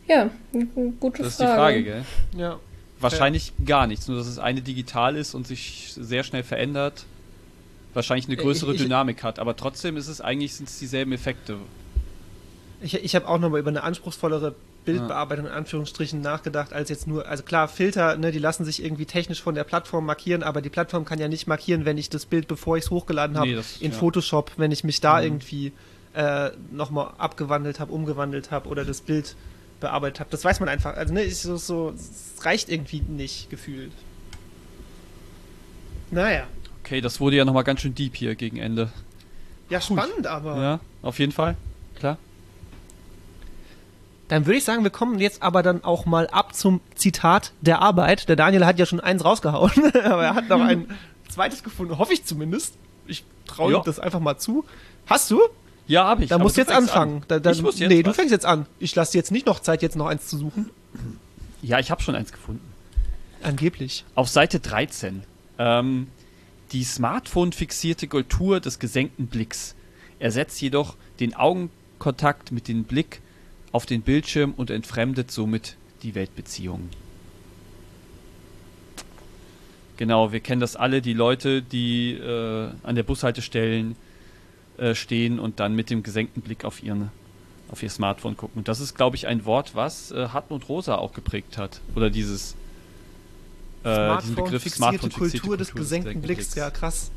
[0.07, 0.29] Ja,
[0.99, 1.23] gute Frage.
[1.23, 2.05] Das ist die Frage, gell?
[2.37, 2.59] Ja.
[2.99, 3.65] Wahrscheinlich ja.
[3.65, 7.05] gar nichts, nur dass es eine digital ist und sich sehr schnell verändert.
[7.93, 11.11] Wahrscheinlich eine größere ich, ich, Dynamik hat, aber trotzdem ist es eigentlich sind es dieselben
[11.11, 11.57] Effekte.
[12.81, 14.55] Ich, ich habe auch nochmal über eine anspruchsvollere
[14.85, 19.05] Bildbearbeitung in Anführungsstrichen nachgedacht, als jetzt nur, also klar, Filter, ne, die lassen sich irgendwie
[19.05, 22.25] technisch von der Plattform markieren, aber die Plattform kann ja nicht markieren, wenn ich das
[22.25, 23.97] Bild, bevor ich es hochgeladen habe, nee, in ja.
[23.97, 25.25] Photoshop, wenn ich mich da mhm.
[25.25, 25.71] irgendwie
[26.13, 29.35] äh, nochmal abgewandelt habe, umgewandelt habe oder das Bild
[29.79, 30.29] bearbeitet habe.
[30.31, 30.95] Das weiß man einfach.
[30.95, 33.91] Also, ne, ist so, so, es reicht irgendwie nicht gefühlt.
[36.09, 36.47] Naja.
[36.83, 38.91] Okay, das wurde ja nochmal ganz schön deep hier gegen Ende.
[39.69, 40.57] Ja, spannend, aber.
[40.57, 41.55] Ja, auf jeden Fall.
[44.31, 47.81] Dann würde ich sagen, wir kommen jetzt aber dann auch mal ab zum Zitat der
[47.81, 48.29] Arbeit.
[48.29, 49.73] Der Daniel hat ja schon eins rausgehauen,
[50.05, 50.87] aber er hat noch ein
[51.27, 52.75] zweites gefunden, hoffe ich zumindest.
[53.07, 54.63] Ich traue ihm das einfach mal zu.
[55.05, 55.41] Hast du?
[55.85, 56.29] Ja, habe ich.
[56.29, 57.17] Da musst du jetzt anfangen.
[57.17, 57.23] An.
[57.27, 58.11] Da, da, ich muss jetzt, nee, was?
[58.11, 58.67] du fängst jetzt an.
[58.79, 60.69] Ich lasse dir jetzt nicht noch Zeit, jetzt noch eins zu suchen.
[61.61, 62.63] Ja, ich habe schon eins gefunden.
[63.43, 64.05] Angeblich.
[64.15, 65.23] Auf Seite 13.
[65.59, 66.07] Ähm,
[66.71, 69.75] die Smartphone-fixierte Kultur des gesenkten Blicks
[70.19, 73.21] ersetzt jedoch den Augenkontakt mit dem Blick
[73.71, 76.89] auf den Bildschirm und entfremdet somit die Weltbeziehungen.
[79.97, 83.95] Genau, wir kennen das alle, die Leute, die äh, an der Bushaltestellen
[84.77, 87.11] äh, stehen und dann mit dem gesenkten Blick auf, ihren,
[87.69, 88.57] auf ihr Smartphone gucken.
[88.59, 91.81] Und das ist, glaube ich, ein Wort, was äh, Hartmut Rosa auch geprägt hat.
[91.95, 92.55] Oder dieses
[93.83, 96.45] äh, diesen Begriff Smartphone Kultur, Kultur des gesenkten Blicks.
[96.45, 96.55] Blicks.
[96.55, 97.11] Ja, krass.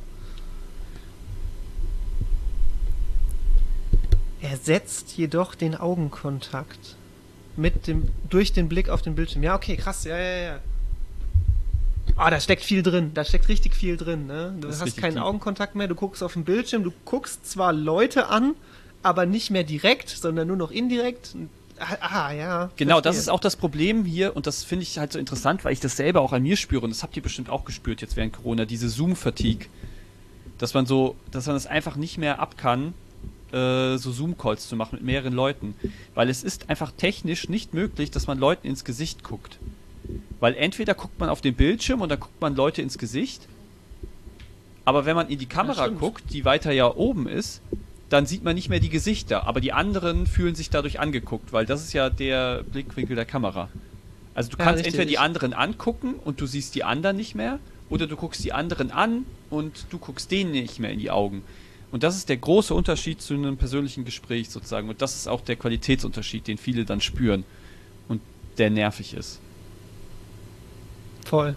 [4.44, 6.96] Ersetzt jedoch den Augenkontakt
[7.56, 9.42] mit dem durch den Blick auf den Bildschirm.
[9.42, 10.04] Ja, okay, krass.
[10.04, 10.58] Ja, ja, ja.
[12.16, 13.12] Ah, da steckt viel drin.
[13.14, 14.26] Da steckt richtig viel drin.
[14.26, 14.54] Ne?
[14.60, 15.22] Du hast keinen tief.
[15.22, 15.88] Augenkontakt mehr.
[15.88, 16.84] Du guckst auf den Bildschirm.
[16.84, 18.54] Du guckst zwar Leute an,
[19.02, 21.34] aber nicht mehr direkt, sondern nur noch indirekt.
[21.78, 22.70] Ah, ja.
[22.76, 23.02] Genau, verstehe.
[23.02, 25.80] das ist auch das Problem hier und das finde ich halt so interessant, weil ich
[25.80, 28.32] das selber auch an mir spüre und das habt ihr bestimmt auch gespürt jetzt während
[28.32, 29.66] Corona, diese Zoom-Fatigue.
[30.58, 32.94] Dass man so, dass man das einfach nicht mehr ab kann,
[33.54, 35.74] äh, so Zoom-Calls zu machen mit mehreren Leuten.
[36.14, 39.58] Weil es ist einfach technisch nicht möglich, dass man Leuten ins Gesicht guckt.
[40.40, 43.48] Weil entweder guckt man auf den Bildschirm und dann guckt man Leute ins Gesicht.
[44.84, 47.62] Aber wenn man in die Kamera guckt, die weiter ja oben ist,
[48.10, 49.46] dann sieht man nicht mehr die Gesichter.
[49.46, 53.68] Aber die anderen fühlen sich dadurch angeguckt, weil das ist ja der Blickwinkel der Kamera.
[54.34, 54.94] Also du ja, kannst richtig.
[54.94, 58.52] entweder die anderen angucken und du siehst die anderen nicht mehr, oder du guckst die
[58.52, 61.42] anderen an und du guckst denen nicht mehr in die Augen.
[61.94, 64.88] Und das ist der große Unterschied zu einem persönlichen Gespräch sozusagen.
[64.88, 67.44] Und das ist auch der Qualitätsunterschied, den viele dann spüren
[68.08, 68.20] und
[68.58, 69.38] der nervig ist.
[71.24, 71.54] Voll.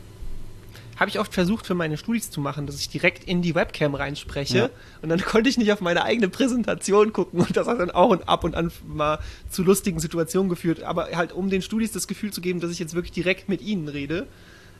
[0.97, 3.95] Habe ich oft versucht für meine Studis zu machen, dass ich direkt in die Webcam
[3.95, 4.69] reinspreche ja.
[5.01, 8.11] und dann konnte ich nicht auf meine eigene Präsentation gucken und das hat dann auch
[8.27, 9.17] ab und an mal
[9.49, 12.77] zu lustigen Situationen geführt, aber halt um den Studis das Gefühl zu geben, dass ich
[12.77, 14.27] jetzt wirklich direkt mit ihnen rede.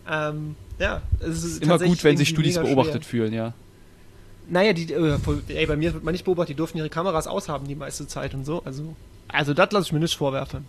[0.07, 3.09] Ähm, ja, es ist immer gut, wenn sich Studis beobachtet schwer.
[3.09, 3.55] fühlen, ja.
[4.49, 5.17] Naja, die, äh,
[5.49, 8.33] ey, bei mir wird man nicht beobachtet, die durften ihre Kameras aushaben die meiste Zeit
[8.33, 8.61] und so.
[8.63, 8.95] Also,
[9.27, 10.65] also das lasse ich mir nicht vorwerfen.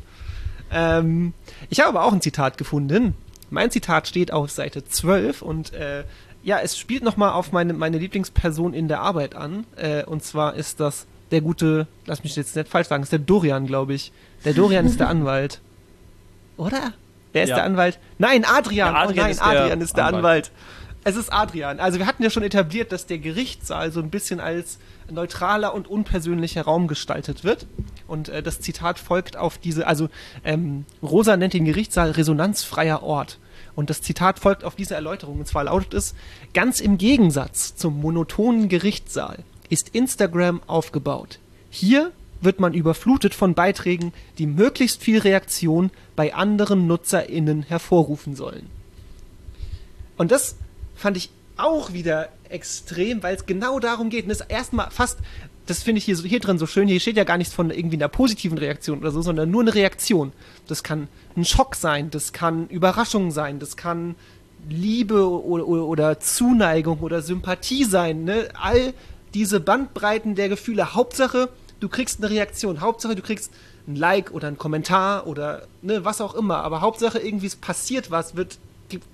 [0.71, 1.33] Ähm,
[1.71, 3.15] ich habe aber auch ein Zitat gefunden.
[3.51, 6.05] Mein Zitat steht auf Seite 12 und äh,
[6.43, 9.65] ja, es spielt nochmal auf meine, meine Lieblingsperson in der Arbeit an.
[9.77, 13.19] Äh, und zwar ist das der gute, lass mich jetzt nicht falsch sagen, ist der
[13.19, 14.13] Dorian, glaube ich.
[14.45, 15.61] Der Dorian ist der Anwalt.
[16.57, 16.95] Oder?
[17.33, 17.57] Wer ist ja.
[17.57, 17.99] der Anwalt?
[18.19, 18.95] Nein, Adrian.
[18.95, 20.25] Ja, Adrian oh nein, ist Adrian ist der Anwalt.
[20.25, 20.51] Anwalt.
[21.05, 21.81] Es ist Adrian.
[21.81, 24.79] Also wir hatten ja schon etabliert, dass der Gerichtssaal so ein bisschen als
[25.11, 27.67] neutraler und unpersönlicher Raum gestaltet wird.
[28.07, 30.09] Und äh, das Zitat folgt auf diese, also
[30.45, 33.39] ähm, Rosa nennt den Gerichtssaal resonanzfreier Ort.
[33.75, 35.39] Und das Zitat folgt auf diese Erläuterung.
[35.39, 36.15] Und zwar lautet es,
[36.53, 41.39] ganz im Gegensatz zum monotonen Gerichtssaal ist Instagram aufgebaut.
[41.71, 48.67] Hier wird man überflutet von Beiträgen, die möglichst viel Reaktion bei anderen NutzerInnen hervorrufen sollen.
[50.17, 50.57] Und das
[50.99, 54.25] fand ich auch wieder extrem, weil es genau darum geht.
[54.25, 55.19] Und das erstmal fast,
[55.67, 57.71] das finde ich hier, so, hier drin so schön, hier steht ja gar nichts von
[57.71, 60.33] irgendwie einer positiven Reaktion oder so, sondern nur eine Reaktion.
[60.67, 64.15] Das kann ein Schock sein, das kann Überraschung sein, das kann
[64.69, 68.25] Liebe oder, oder, oder Zuneigung oder Sympathie sein.
[68.25, 68.49] Ne?
[68.61, 68.95] All
[69.35, 70.95] diese Bandbreiten der Gefühle.
[70.95, 71.49] Hauptsache,
[71.81, 72.81] du kriegst eine Reaktion.
[72.81, 73.53] Hauptsache, du kriegst
[73.87, 76.59] ein Like oder ein Kommentar oder ne, was auch immer.
[76.59, 78.59] Aber Hauptsache, irgendwie es passiert was, wird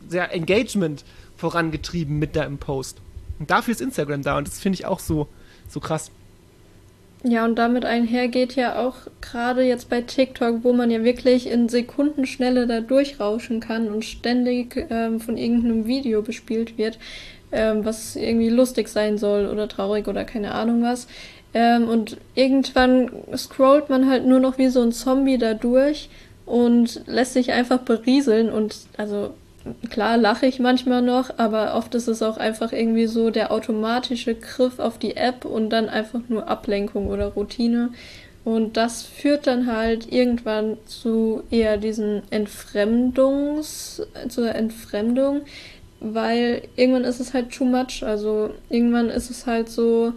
[0.08, 1.04] sehr Engagement
[1.44, 3.02] vorangetrieben mit deinem Post.
[3.38, 5.28] Und dafür ist Instagram da und das finde ich auch so,
[5.68, 6.10] so krass.
[7.22, 11.68] Ja, und damit einhergeht ja auch gerade jetzt bei TikTok, wo man ja wirklich in
[11.68, 16.98] Sekundenschnelle da durchrauschen kann und ständig ähm, von irgendeinem Video bespielt wird,
[17.52, 21.08] ähm, was irgendwie lustig sein soll oder traurig oder keine Ahnung was.
[21.52, 26.08] Ähm, und irgendwann scrollt man halt nur noch wie so ein Zombie da durch
[26.46, 29.34] und lässt sich einfach berieseln und also
[29.90, 34.34] klar lache ich manchmal noch, aber oft ist es auch einfach irgendwie so der automatische
[34.34, 37.90] Griff auf die App und dann einfach nur Ablenkung oder Routine.
[38.44, 45.42] Und das führt dann halt irgendwann zu eher diesen Entfremdungs, zur Entfremdung,
[46.00, 48.02] weil irgendwann ist es halt too much.
[48.02, 50.12] Also irgendwann ist es halt so,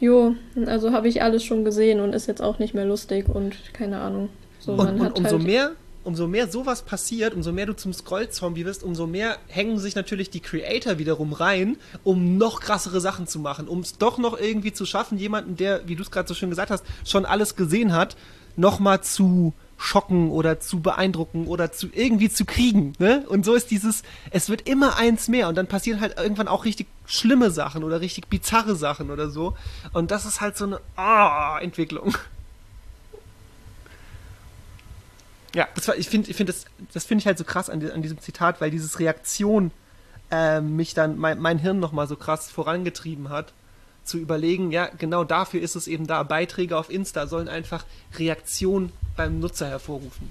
[0.00, 0.34] jo,
[0.66, 4.00] also habe ich alles schon gesehen und ist jetzt auch nicht mehr lustig und keine
[4.00, 4.28] Ahnung.
[4.58, 5.72] So, und, und umso halt mehr
[6.04, 10.30] umso mehr sowas passiert, umso mehr du zum Scroll-Zombie wirst, umso mehr hängen sich natürlich
[10.30, 14.72] die Creator wiederum rein, um noch krassere Sachen zu machen, um es doch noch irgendwie
[14.72, 17.92] zu schaffen, jemanden, der, wie du es gerade so schön gesagt hast, schon alles gesehen
[17.92, 18.16] hat,
[18.56, 22.92] nochmal zu schocken oder zu beeindrucken oder zu irgendwie zu kriegen.
[22.98, 23.24] Ne?
[23.28, 26.64] Und so ist dieses, es wird immer eins mehr und dann passieren halt irgendwann auch
[26.64, 29.54] richtig schlimme Sachen oder richtig bizarre Sachen oder so.
[29.92, 32.14] Und das ist halt so eine oh, Entwicklung.
[35.54, 37.88] Ja, das war, ich finde, ich finde das, das finde ich halt so krass an,
[37.90, 39.70] an, diesem Zitat, weil dieses Reaktion
[40.30, 43.52] äh, mich dann mein, mein Hirn nochmal so krass vorangetrieben hat,
[44.04, 46.22] zu überlegen, ja, genau dafür ist es eben da.
[46.22, 47.84] Beiträge auf Insta sollen einfach
[48.18, 50.30] Reaktion beim Nutzer hervorrufen.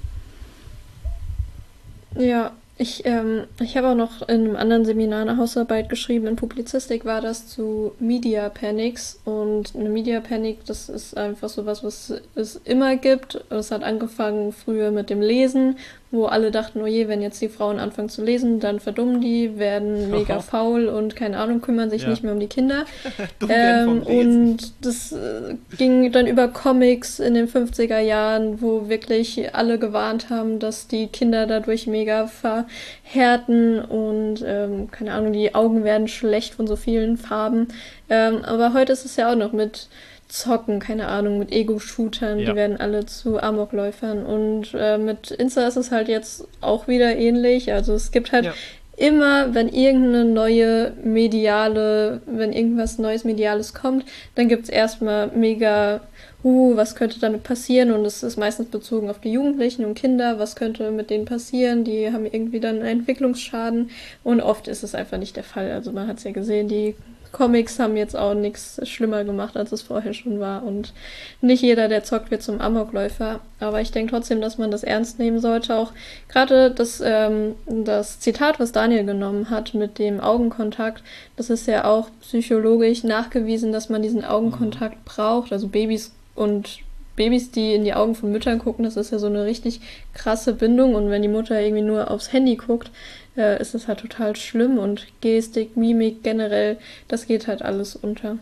[2.15, 2.51] Ja,
[2.81, 6.25] ich, ähm, ich habe auch noch in einem anderen Seminar eine Hausarbeit geschrieben.
[6.25, 9.19] In Publizistik war das zu Media Panics.
[9.23, 13.45] Und eine Media Panic, das ist einfach so was, was es immer gibt.
[13.51, 15.77] Es hat angefangen früher mit dem Lesen
[16.11, 19.57] wo alle dachten, oh je, wenn jetzt die Frauen anfangen zu lesen, dann verdummen die,
[19.57, 22.09] werden mega faul und keine Ahnung, kümmern sich ja.
[22.09, 22.85] nicht mehr um die Kinder.
[23.49, 29.79] ähm, und das äh, ging dann über Comics in den 50er Jahren, wo wirklich alle
[29.79, 36.09] gewarnt haben, dass die Kinder dadurch mega verhärten und ähm, keine Ahnung, die Augen werden
[36.09, 37.69] schlecht von so vielen Farben.
[38.09, 39.87] Ähm, aber heute ist es ja auch noch mit
[40.31, 42.49] zocken, keine Ahnung, mit Ego-Shootern, ja.
[42.49, 44.25] die werden alle zu Amokläufern.
[44.25, 47.71] Und äh, mit Insta ist es halt jetzt auch wieder ähnlich.
[47.73, 48.53] Also es gibt halt ja.
[48.95, 54.05] immer, wenn irgendeine neue mediale, wenn irgendwas Neues Mediales kommt,
[54.35, 55.99] dann gibt es erstmal mega,
[56.43, 57.91] uh, was könnte damit passieren?
[57.91, 61.83] Und es ist meistens bezogen auf die Jugendlichen und Kinder, was könnte mit denen passieren?
[61.83, 63.89] Die haben irgendwie dann einen Entwicklungsschaden.
[64.23, 65.71] Und oft ist es einfach nicht der Fall.
[65.71, 66.95] Also man hat es ja gesehen, die
[67.31, 70.63] Comics haben jetzt auch nichts schlimmer gemacht, als es vorher schon war.
[70.63, 70.93] Und
[71.41, 73.39] nicht jeder, der zockt, wird zum Amokläufer.
[73.59, 75.75] Aber ich denke trotzdem, dass man das ernst nehmen sollte.
[75.75, 75.93] Auch
[76.27, 81.03] gerade das, ähm, das Zitat, was Daniel genommen hat mit dem Augenkontakt,
[81.37, 85.53] das ist ja auch psychologisch nachgewiesen, dass man diesen Augenkontakt braucht.
[85.53, 86.79] Also Babys und
[87.15, 89.81] Babys, die in die Augen von Müttern gucken, das ist ja so eine richtig
[90.13, 90.95] krasse Bindung.
[90.95, 92.89] Und wenn die Mutter irgendwie nur aufs Handy guckt,
[93.37, 98.37] äh, ist es halt total schlimm und Gestik, Mimik generell, das geht halt alles unter.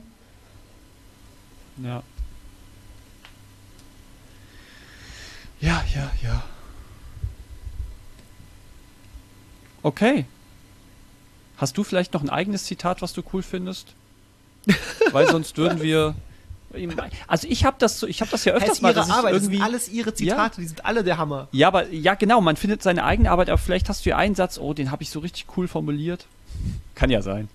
[1.77, 2.03] Ja.
[5.61, 6.43] Ja, ja, ja.
[9.83, 10.25] Okay.
[11.57, 13.93] Hast du vielleicht noch ein eigenes Zitat, was du cool findest?
[15.11, 16.15] Weil sonst würden wir
[17.27, 18.91] also ich habe das so, ich habe das ja öfters das mal.
[18.91, 20.61] Ihre Arbeit, irgendwie, das sind alles ihre Zitate, ja.
[20.61, 21.47] die sind alle der Hammer.
[21.51, 24.35] Ja, aber ja genau, man findet seine eigene Arbeit, aber vielleicht hast du ja einen
[24.35, 26.25] Satz, oh, den habe ich so richtig cool formuliert.
[26.95, 27.49] Kann ja sein.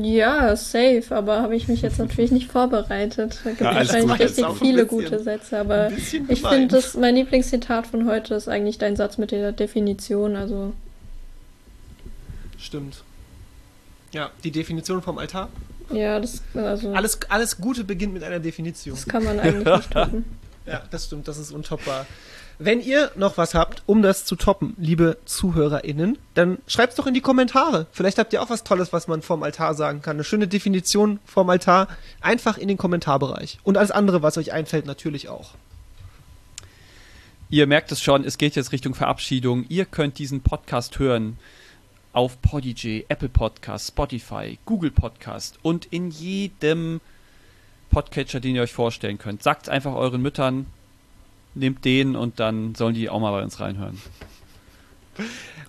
[0.00, 3.40] Ja, safe, aber habe ich mich jetzt natürlich nicht vorbereitet.
[3.42, 8.06] Da gibt ja, wahrscheinlich richtig viele bisschen, gute Sätze, aber ich finde, mein Lieblingszitat von
[8.06, 10.72] heute ist eigentlich dein Satz mit der Definition, also.
[12.58, 13.02] Stimmt.
[14.12, 15.48] Ja, die Definition vom Altar.
[15.90, 18.94] Ja, das, also, Alles, alles Gute beginnt mit einer Definition.
[18.94, 20.24] das kann man eigentlich nicht toppen.
[20.66, 22.06] Ja, das stimmt, das ist untoppbar.
[22.58, 27.14] Wenn ihr noch was habt, um das zu toppen, liebe ZuhörerInnen, dann schreibt's doch in
[27.14, 27.86] die Kommentare.
[27.90, 30.16] Vielleicht habt ihr auch was Tolles, was man vorm Altar sagen kann.
[30.16, 31.88] Eine schöne Definition vorm Altar.
[32.20, 33.58] Einfach in den Kommentarbereich.
[33.64, 35.54] Und alles andere, was euch einfällt, natürlich auch.
[37.48, 39.66] Ihr merkt es schon, es geht jetzt Richtung Verabschiedung.
[39.68, 41.38] Ihr könnt diesen Podcast hören
[42.12, 47.00] auf Podigy, Apple Podcast, Spotify, Google Podcast und in jedem
[47.90, 49.42] Podcatcher, den ihr euch vorstellen könnt.
[49.42, 50.66] Sagt einfach euren Müttern,
[51.54, 54.00] nehmt den und dann sollen die auch mal bei uns reinhören.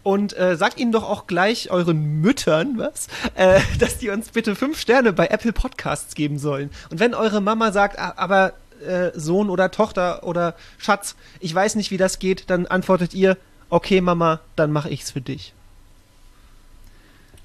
[0.04, 3.08] Und äh, sagt ihnen doch auch gleich euren Müttern, was?
[3.36, 6.72] Äh, dass die uns bitte fünf Sterne bei Apple Podcasts geben sollen.
[6.90, 8.54] Und wenn eure Mama sagt, "Ah, aber
[8.86, 13.38] äh, Sohn oder Tochter oder Schatz, ich weiß nicht, wie das geht, dann antwortet ihr,
[13.70, 15.54] okay Mama, dann mache ich's für dich.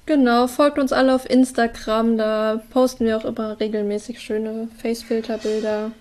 [0.09, 5.91] Genau, folgt uns alle auf Instagram, da posten wir auch immer regelmäßig schöne Facefilter-Bilder.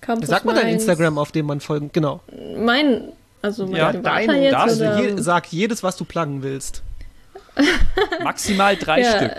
[0.00, 0.68] Campus Sag mal dein.
[0.68, 1.90] Instagram, auf dem man folgen.
[1.92, 2.20] Genau.
[2.56, 3.12] Mein,
[3.42, 5.00] also mein Ja, Dein, jetzt darfst oder?
[5.02, 6.82] je, sag jedes, was du pluggen willst.
[8.24, 9.32] Maximal drei Ja, Stück.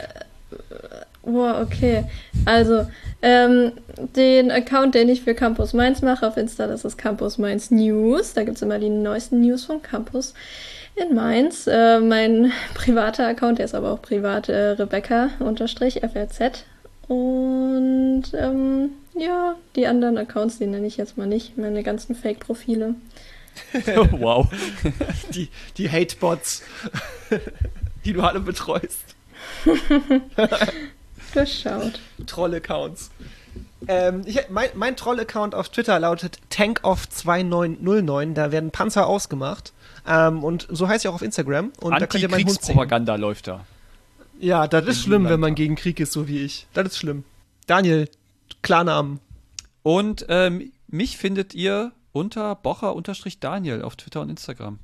[1.24, 2.04] Boah, okay.
[2.46, 2.86] Also,
[3.24, 3.72] ähm,
[4.16, 8.36] den Account, den ich für Campus Mainz mache auf Insta, das ist Campus Mainz News.
[8.36, 10.36] Da gibt's immer die neuesten News vom Campus
[11.00, 11.68] in Mainz.
[11.68, 16.66] Äh, mein privater Account, der ist aber auch privat, äh, Rebecca-FLZ.
[17.08, 21.58] Und ähm, ja, die anderen Accounts, die nenne ich jetzt mal nicht.
[21.58, 22.96] Meine ganzen Fake-Profile.
[24.12, 24.48] wow.
[25.34, 26.64] Die, die Hatebots,
[28.06, 29.16] die du alle betreust.
[31.34, 32.00] Durchschaut.
[32.26, 33.12] Troll-Accounts.
[33.88, 38.34] Ähm, ich, mein mein Troll-Account auf Twitter lautet tankoff2909.
[38.34, 39.74] Da werden Panzer ausgemacht.
[40.08, 41.72] Ähm, und so heißt ich auch auf Instagram.
[41.80, 42.78] Und da könnt ihr meinen Hund sehen.
[42.78, 43.66] Antikriegspropaganda läuft da.
[44.40, 46.68] Ja, das ist schlimm, wenn man gegen Krieg ist, so wie ich.
[46.74, 47.26] Das ist schlimm.
[47.68, 48.10] Daniel,
[48.62, 49.20] Klarnamen.
[49.84, 54.80] Und ähm, mich findet ihr unter Bocher-Daniel auf Twitter und Instagram.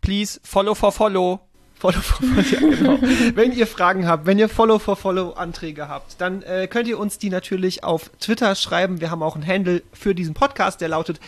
[0.00, 1.40] Please, follow for follow.
[1.78, 2.98] Follow for Follow, ja, genau.
[3.34, 6.98] wenn ihr Fragen habt, wenn ihr Follow for Follow Anträge habt, dann äh, könnt ihr
[6.98, 9.02] uns die natürlich auf Twitter schreiben.
[9.02, 11.20] Wir haben auch einen Handle für diesen Podcast, der lautet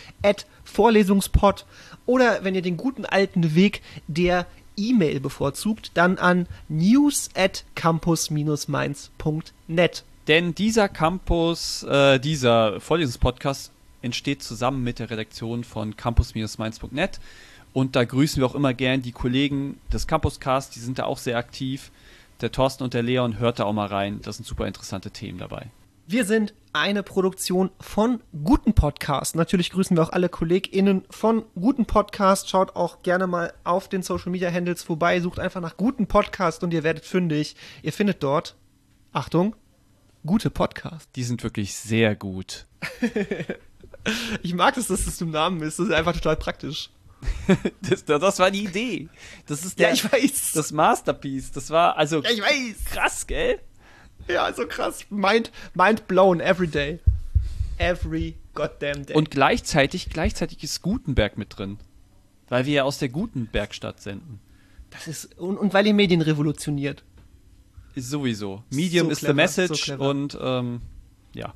[0.63, 1.65] @vorlesungspod.
[2.07, 10.03] Oder wenn ihr den guten alten Weg der E-Mail bevorzugt, dann an news at campus-mainz.net.
[10.27, 13.71] Denn dieser Campus, äh, dieser Vorlesungspodcast
[14.01, 17.19] entsteht zusammen mit der Redaktion von campus-mainz.net.
[17.73, 21.17] Und da grüßen wir auch immer gern die Kollegen des Campuscast, die sind da auch
[21.17, 21.91] sehr aktiv.
[22.41, 24.21] Der Thorsten und der Leon hört da auch mal rein.
[24.23, 25.67] Das sind super interessante Themen dabei.
[26.07, 29.35] Wir sind eine Produktion von Guten Podcast.
[29.35, 32.49] Natürlich grüßen wir auch alle KollegInnen von Guten Podcast.
[32.49, 35.19] Schaut auch gerne mal auf den Social Media Handles vorbei.
[35.19, 37.55] Sucht einfach nach Guten Podcast und ihr werdet fündig.
[37.83, 38.55] Ihr findet dort,
[39.11, 39.55] Achtung,
[40.25, 41.09] gute Podcast.
[41.15, 42.65] Die sind wirklich sehr gut.
[44.41, 45.77] Ich mag es, dass das im Namen ist.
[45.77, 46.89] Das ist einfach total praktisch.
[47.81, 49.09] Das, das war die Idee.
[49.47, 50.51] Das ist der, Ja, ich weiß.
[50.53, 51.51] das Masterpiece.
[51.51, 52.85] Das war also ja, ich weiß.
[52.85, 53.59] krass, gell?
[54.27, 55.05] Ja, so krass.
[55.09, 56.99] Mind, mind blown every day.
[57.77, 59.15] Every goddamn day.
[59.15, 61.79] Und gleichzeitig, gleichzeitig ist Gutenberg mit drin.
[62.49, 64.39] Weil wir ja aus der Gutenbergstadt senden.
[64.91, 67.03] das ist, und, und weil ihr Medien revolutioniert.
[67.95, 68.63] Ist sowieso.
[68.69, 70.81] Medium So is clever, the message so und ähm,
[71.33, 71.53] ja.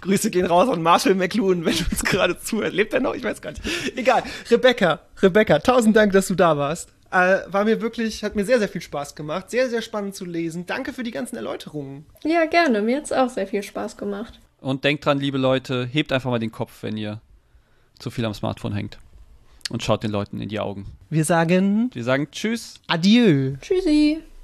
[0.00, 2.74] Grüße gehen raus an Marshall McLuhan, wenn du uns gerade zuhörst.
[2.74, 3.14] Lebt er noch?
[3.14, 3.62] Ich weiß gar nicht.
[3.96, 4.22] Egal.
[4.50, 6.90] Rebecca, Rebecca, tausend Dank, dass du da warst.
[7.10, 9.50] Äh, war mir wirklich, hat mir sehr, sehr viel Spaß gemacht.
[9.50, 10.66] Sehr, sehr spannend zu lesen.
[10.66, 12.04] Danke für die ganzen Erläuterungen.
[12.24, 12.82] Ja, gerne.
[12.82, 14.40] Mir hat's auch sehr viel Spaß gemacht.
[14.60, 17.20] Und denkt dran, liebe Leute, hebt einfach mal den Kopf, wenn ihr
[17.98, 18.98] zu viel am Smartphone hängt.
[19.70, 20.86] Und schaut den Leuten in die Augen.
[21.10, 22.74] Wir sagen Wir sagen Tschüss.
[22.86, 23.54] Adieu.
[23.60, 24.22] Tschüssi.